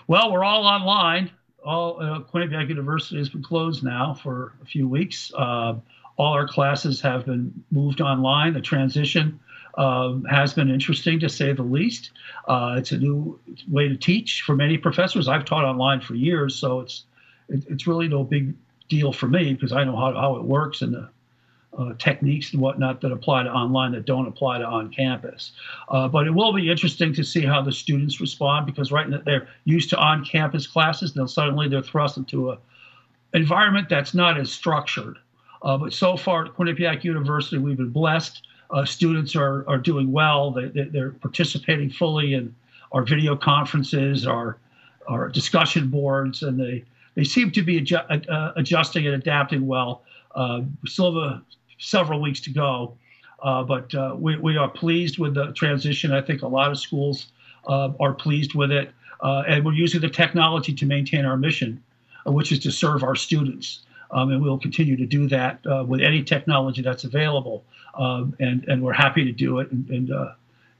Well, 0.06 0.32
we're 0.32 0.44
all 0.44 0.64
online. 0.64 1.32
All 1.66 2.00
uh, 2.00 2.20
Quinnipiac 2.20 2.70
University 2.70 3.18
has 3.18 3.28
been 3.28 3.42
closed 3.42 3.84
now 3.84 4.14
for 4.14 4.54
a 4.62 4.66
few 4.66 4.88
weeks. 4.88 5.32
Uh, 5.36 5.78
all 6.18 6.34
our 6.34 6.48
classes 6.48 7.02
have 7.02 7.26
been 7.26 7.52
moved 7.72 8.00
online. 8.00 8.54
The 8.54 8.62
transition 8.62 9.40
um, 9.76 10.24
has 10.26 10.54
been 10.54 10.70
interesting 10.70 11.20
to 11.22 11.30
say 11.30 11.52
the 11.52 11.64
least. 11.64 12.12
Uh, 12.48 12.76
it's 12.78 12.92
a 12.92 13.00
new 13.00 13.40
way 13.68 13.88
to 13.88 13.98
teach 13.98 14.44
for 14.44 14.56
many 14.56 14.78
professors. 14.78 15.28
I've 15.28 15.46
taught 15.46 15.66
online 15.66 16.00
for 16.00 16.14
years, 16.14 16.54
so 16.54 16.82
it's 16.82 17.06
it, 17.50 17.66
it's 17.72 17.88
really 17.88 18.08
no 18.08 18.24
big 18.24 18.54
deal 18.88 19.12
for 19.12 19.26
me 19.26 19.54
because 19.54 19.72
I 19.72 19.84
know 19.84 19.96
how, 19.96 20.14
how 20.14 20.36
it 20.36 20.44
works 20.44 20.84
and 20.84 20.94
the 20.94 21.10
uh, 21.78 21.94
techniques 21.98 22.54
and 22.54 22.62
whatnot 22.62 23.02
that 23.02 23.12
apply 23.12 23.44
to 23.44 23.50
online 23.50 23.92
that 23.92 24.06
don't 24.06 24.28
apply 24.28 24.58
to 24.60 24.66
on 24.66 24.90
campus. 24.92 25.52
Uh, 25.90 26.08
but 26.08 26.26
it 26.26 26.32
will 26.32 26.54
be 26.54 26.70
interesting 26.70 27.14
to 27.14 27.24
see 27.24 27.46
how 27.46 27.62
the 27.62 27.72
students 27.72 28.22
respond 28.22 28.66
because 28.66 28.92
right 28.92 29.10
now 29.10 29.22
they're 29.26 29.48
used 29.66 29.90
to 29.90 29.98
on 29.98 30.24
campus 30.24 30.68
classes. 30.68 31.12
and 31.12 31.20
Then 31.20 31.28
suddenly 31.28 31.68
they're 31.68 31.82
thrust 31.82 32.18
into 32.18 32.52
a 32.52 32.58
environment 33.34 33.90
that's 33.90 34.14
not 34.14 34.38
as 34.38 34.52
structured. 34.52 35.18
Uh, 35.62 35.78
but 35.78 35.94
so 35.94 36.16
far 36.16 36.46
at 36.46 36.54
Quinnipiac 36.54 37.04
University, 37.04 37.58
we've 37.58 37.78
been 37.78 37.90
blessed. 37.90 38.44
Uh, 38.72 38.86
students 38.86 39.36
are, 39.36 39.68
are 39.68 39.78
doing 39.78 40.12
well. 40.12 40.52
They, 40.52 40.68
they, 40.68 41.00
are 41.00 41.12
participating 41.12 41.90
fully 41.90 42.34
in 42.34 42.56
our 42.92 43.04
video 43.04 43.36
conferences, 43.36 44.26
our, 44.26 44.58
our 45.08 45.30
discussion 45.30 45.90
boards, 45.90 46.44
and 46.44 46.60
they, 46.60 46.84
they 47.16 47.24
seem 47.24 47.52
to 47.52 47.62
be 47.62 47.82
adju- 47.82 48.30
uh, 48.30 48.54
adjusting 48.56 49.06
and 49.06 49.16
adapting 49.16 49.68
well. 49.68 50.04
Uh, 50.34 50.62
we 50.82 50.90
still 50.90 51.14
have 51.14 51.32
a 51.32 51.44
several 51.78 52.22
weeks 52.22 52.40
to 52.42 52.50
go. 52.50 52.98
Uh, 53.42 53.64
but 53.64 53.94
uh, 53.94 54.16
we, 54.18 54.38
we 54.38 54.58
are 54.58 54.70
pleased 54.70 55.20
with 55.20 55.34
the 55.36 55.52
transition. 55.54 56.12
I 56.12 56.22
think 56.22 56.42
a 56.42 56.48
lot 56.48 56.72
of 56.72 56.80
schools 56.80 57.28
uh, 57.68 57.90
are 58.00 58.14
pleased 58.14 58.56
with 58.56 58.72
it. 58.72 58.92
Uh, 59.22 59.44
and 59.48 59.66
we're 59.66 59.74
using 59.74 60.02
the 60.02 60.10
technology 60.10 60.74
to 60.74 60.86
maintain 60.86 61.26
our 61.26 61.38
mission, 61.38 61.82
uh, 62.28 62.32
which 62.32 62.52
is 62.52 62.60
to 62.60 62.72
serve 62.72 63.04
our 63.04 63.16
students. 63.16 63.86
Um, 64.12 64.32
and 64.32 64.42
we'll 64.42 64.60
continue 64.60 64.96
to 64.98 65.06
do 65.06 65.28
that 65.30 65.60
uh, 65.66 65.84
with 65.84 66.02
any 66.02 66.24
technology 66.24 66.82
that's 66.82 67.04
available. 67.04 67.64
Um, 67.96 68.36
and, 68.40 68.64
and 68.68 68.82
we're 68.84 68.94
happy 68.94 69.24
to 69.26 69.32
do 69.32 69.60
it 69.60 69.72
and, 69.72 69.90
and, 69.90 70.12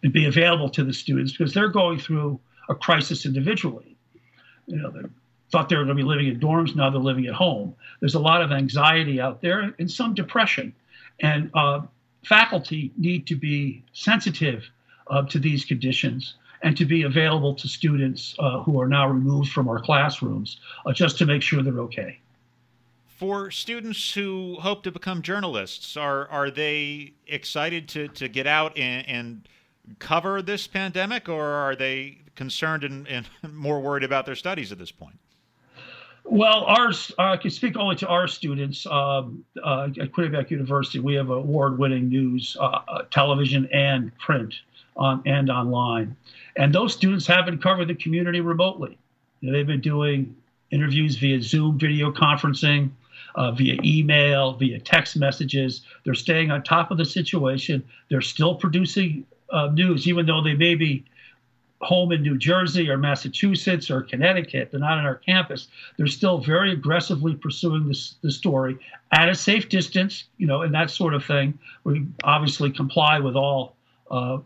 and 0.04 0.14
be 0.14 0.26
available 0.26 0.70
to 0.70 0.84
the 0.84 0.94
students 0.94 1.32
because 1.32 1.54
they're 1.54 1.70
going 1.70 2.00
through 2.00 2.40
a 2.70 2.76
crisis 2.76 3.26
individually. 3.26 3.96
You 4.68 4.78
know, 4.78 4.92
they 4.92 5.02
thought 5.52 5.70
they 5.70 5.76
were 5.76 5.84
going 5.84 5.98
to 5.98 6.04
be 6.04 6.08
living 6.08 6.28
in 6.28 6.40
dorms, 6.40 6.76
now 6.76 6.90
they're 6.90 7.00
living 7.00 7.28
at 7.28 7.34
home. 7.34 7.76
There's 8.00 8.16
a 8.16 8.20
lot 8.20 8.42
of 8.42 8.52
anxiety 8.52 9.22
out 9.22 9.42
there 9.42 9.74
and 9.80 9.90
some 9.90 10.14
depression. 10.14 10.74
And 11.20 11.50
uh, 11.54 11.82
faculty 12.24 12.92
need 12.98 13.28
to 13.28 13.36
be 13.36 13.84
sensitive 13.94 14.70
uh, 15.08 15.24
to 15.24 15.40
these 15.40 15.66
conditions 15.66 16.36
and 16.64 16.76
to 16.78 16.86
be 16.86 17.04
available 17.04 17.54
to 17.54 17.68
students 17.68 18.36
uh, 18.40 18.64
who 18.64 18.82
are 18.82 18.88
now 18.88 19.08
removed 19.08 19.52
from 19.52 19.68
our 19.68 19.80
classrooms 19.80 20.60
uh, 20.86 20.94
just 20.94 21.18
to 21.20 21.26
make 21.26 21.42
sure 21.42 21.62
they're 21.62 21.80
okay. 21.80 22.20
For 23.06 23.50
students 23.52 24.14
who 24.14 24.58
hope 24.60 24.84
to 24.84 24.92
become 24.92 25.22
journalists, 25.22 25.96
are, 25.96 26.28
are 26.28 26.52
they 26.52 27.14
excited 27.28 27.88
to, 27.90 28.08
to 28.10 28.28
get 28.28 28.46
out 28.46 28.78
and, 28.78 29.08
and 29.08 29.50
cover 30.00 30.42
this 30.42 30.68
pandemic, 30.68 31.30
or 31.30 31.46
are 31.46 31.76
they 31.76 32.18
concerned 32.36 32.84
and, 32.84 33.08
and 33.08 33.28
more 33.54 33.80
worried 33.80 34.04
about 34.04 34.26
their 34.26 34.36
studies 34.36 34.72
at 34.72 34.78
this 34.78 34.92
point? 34.92 35.18
Well, 36.28 36.64
ours, 36.66 37.12
uh, 37.20 37.34
I 37.34 37.38
can 37.38 37.52
speak 37.52 37.78
only 37.78 37.96
to 37.98 38.08
our 38.08 38.28
students 38.28 38.88
um, 38.88 39.46
uh, 39.64 39.90
at 40.00 40.12
Quinnipiac 40.12 40.50
University. 40.50 41.00
We 41.00 41.14
have 41.14 41.30
award-winning 41.30 42.10
news, 42.10 42.58
uh, 42.60 42.80
uh, 42.88 43.04
television 43.12 43.70
and 43.72 44.12
print, 44.18 44.56
on 44.98 45.22
and 45.26 45.52
online, 45.52 46.16
and 46.56 46.74
those 46.74 46.94
students 46.94 47.28
have 47.28 47.46
been 47.46 47.60
covering 47.60 47.88
the 47.88 47.96
community 47.96 48.42
remotely. 48.42 48.98
You 49.40 49.52
know, 49.52 49.58
they've 49.58 49.68
been 49.68 49.82
doing 49.82 50.36
interviews 50.72 51.16
via 51.18 51.42
Zoom, 51.44 51.78
video 51.78 52.12
conferencing, 52.12 52.90
uh, 53.36 53.52
via 53.52 53.78
email, 53.84 54.54
via 54.54 54.80
text 54.80 55.18
messages. 55.18 55.82
They're 56.06 56.16
staying 56.16 56.50
on 56.50 56.64
top 56.64 56.90
of 56.90 56.98
the 56.98 57.06
situation. 57.06 57.84
They're 58.10 58.22
still 58.22 58.56
producing 58.56 59.26
uh, 59.52 59.68
news, 59.68 60.08
even 60.08 60.26
though 60.26 60.42
they 60.42 60.56
may 60.56 60.74
be 60.74 61.06
home 61.86 62.12
in 62.12 62.22
New 62.22 62.38
Jersey 62.38 62.90
or 62.90 62.98
Massachusetts 62.98 63.90
or 63.90 64.02
Connecticut, 64.02 64.72
they're 64.72 64.80
not 64.80 64.98
on 64.98 65.06
our 65.06 65.16
campus, 65.16 65.68
they're 65.98 66.08
still 66.08 66.40
very 66.40 66.72
aggressively 66.72 67.36
pursuing 67.36 67.88
this 67.88 68.16
the 68.22 68.32
story 68.32 68.78
at 69.12 69.30
a 69.30 69.36
safe 69.36 69.70
distance, 69.70 70.26
you 70.38 70.48
know, 70.48 70.62
and 70.64 70.74
that 70.74 70.90
sort 70.90 71.14
of 71.14 71.24
thing. 71.24 71.58
We 71.84 72.06
obviously 72.24 72.72
comply 72.72 73.20
with 73.20 73.36
all 73.36 73.76
uh, 74.12 74.40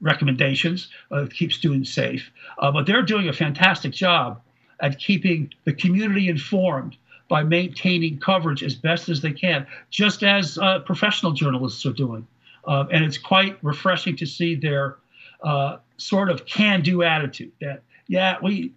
recommendations 0.00 0.88
uh, 1.10 1.24
to 1.24 1.28
keep 1.28 1.52
students 1.52 1.92
safe, 1.92 2.30
uh, 2.58 2.70
but 2.70 2.86
they're 2.86 3.02
doing 3.02 3.28
a 3.28 3.32
fantastic 3.32 3.92
job 3.92 4.40
at 4.80 4.98
keeping 4.98 5.52
the 5.64 5.72
community 5.72 6.28
informed 6.28 6.96
by 7.28 7.42
maintaining 7.42 8.18
coverage 8.18 8.62
as 8.62 8.74
best 8.74 9.08
as 9.08 9.20
they 9.20 9.32
can, 9.32 9.66
just 9.90 10.22
as 10.22 10.58
uh, 10.58 10.78
professional 10.80 11.32
journalists 11.32 11.84
are 11.84 11.92
doing. 11.92 12.26
Uh, 12.66 12.84
and 12.92 13.04
it's 13.04 13.18
quite 13.18 13.58
refreshing 13.62 14.16
to 14.16 14.26
see 14.26 14.54
their 14.54 14.96
uh, 15.42 15.76
sort 15.96 16.30
of 16.30 16.46
can-do 16.46 17.02
attitude 17.02 17.52
that 17.60 17.82
yeah 18.08 18.36
we 18.42 18.72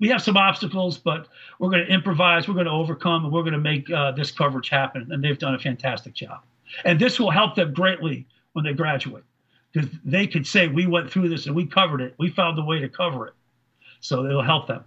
we 0.00 0.08
have 0.08 0.22
some 0.22 0.36
obstacles 0.36 0.98
but 0.98 1.28
we're 1.58 1.70
going 1.70 1.84
to 1.84 1.92
improvise 1.92 2.48
we're 2.48 2.54
going 2.54 2.66
to 2.66 2.72
overcome 2.72 3.24
and 3.24 3.32
we're 3.32 3.42
going 3.42 3.52
to 3.52 3.58
make 3.58 3.90
uh, 3.90 4.10
this 4.12 4.30
coverage 4.30 4.68
happen 4.68 5.06
and 5.10 5.22
they've 5.22 5.38
done 5.38 5.54
a 5.54 5.58
fantastic 5.58 6.14
job 6.14 6.40
and 6.84 7.00
this 7.00 7.18
will 7.18 7.30
help 7.30 7.54
them 7.54 7.72
greatly 7.72 8.26
when 8.52 8.64
they 8.64 8.72
graduate 8.72 9.24
because 9.72 9.90
they 10.04 10.26
could 10.26 10.46
say 10.46 10.68
we 10.68 10.86
went 10.86 11.10
through 11.10 11.28
this 11.28 11.46
and 11.46 11.54
we 11.54 11.66
covered 11.66 12.00
it 12.00 12.14
we 12.18 12.30
found 12.30 12.58
a 12.58 12.62
way 12.62 12.78
to 12.78 12.88
cover 12.88 13.26
it 13.26 13.34
so 14.00 14.24
it'll 14.24 14.42
help 14.42 14.66
them 14.66 14.84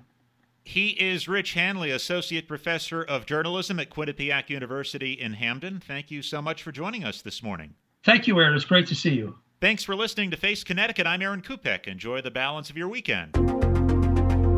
He 0.63 0.89
is 0.89 1.27
Rich 1.27 1.53
Hanley, 1.53 1.89
Associate 1.89 2.47
Professor 2.47 3.01
of 3.01 3.25
Journalism 3.25 3.79
at 3.79 3.89
Quinnipiac 3.89 4.49
University 4.49 5.13
in 5.13 5.33
Hamden. 5.33 5.81
Thank 5.85 6.11
you 6.11 6.21
so 6.21 6.39
much 6.41 6.61
for 6.61 6.71
joining 6.71 7.03
us 7.03 7.21
this 7.21 7.41
morning. 7.41 7.73
Thank 8.03 8.27
you, 8.27 8.39
Aaron. 8.39 8.55
It's 8.55 8.63
great 8.65 8.87
to 8.87 8.95
see 8.95 9.15
you. 9.15 9.35
Thanks 9.61 9.83
for 9.83 9.95
listening 9.95 10.31
to 10.31 10.37
Face 10.37 10.63
Connecticut. 10.63 11.05
I'm 11.05 11.21
Aaron 11.21 11.43
Kupek. 11.43 11.85
Enjoy 11.85 12.19
the 12.19 12.31
balance 12.31 12.71
of 12.71 12.77
your 12.77 12.87
weekend. 12.87 13.35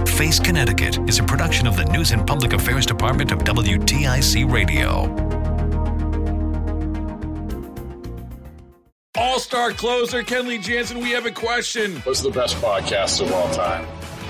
Face 0.07 0.39
Connecticut 0.39 0.97
is 1.09 1.19
a 1.19 1.23
production 1.23 1.67
of 1.67 1.75
the 1.75 1.83
News 1.83 2.11
and 2.11 2.25
Public 2.25 2.53
Affairs 2.53 2.85
Department 2.85 3.33
of 3.33 3.39
WTIC 3.39 4.49
Radio. 4.49 5.13
All 9.17 9.39
star 9.39 9.71
closer 9.71 10.23
Kenley 10.23 10.61
Jansen, 10.61 10.99
we 10.99 11.11
have 11.11 11.25
a 11.25 11.31
question. 11.31 11.97
What's 12.03 12.21
the 12.21 12.31
best 12.31 12.55
podcast 12.61 13.21
of 13.21 13.29
all 13.33 13.53
time? 13.53 13.85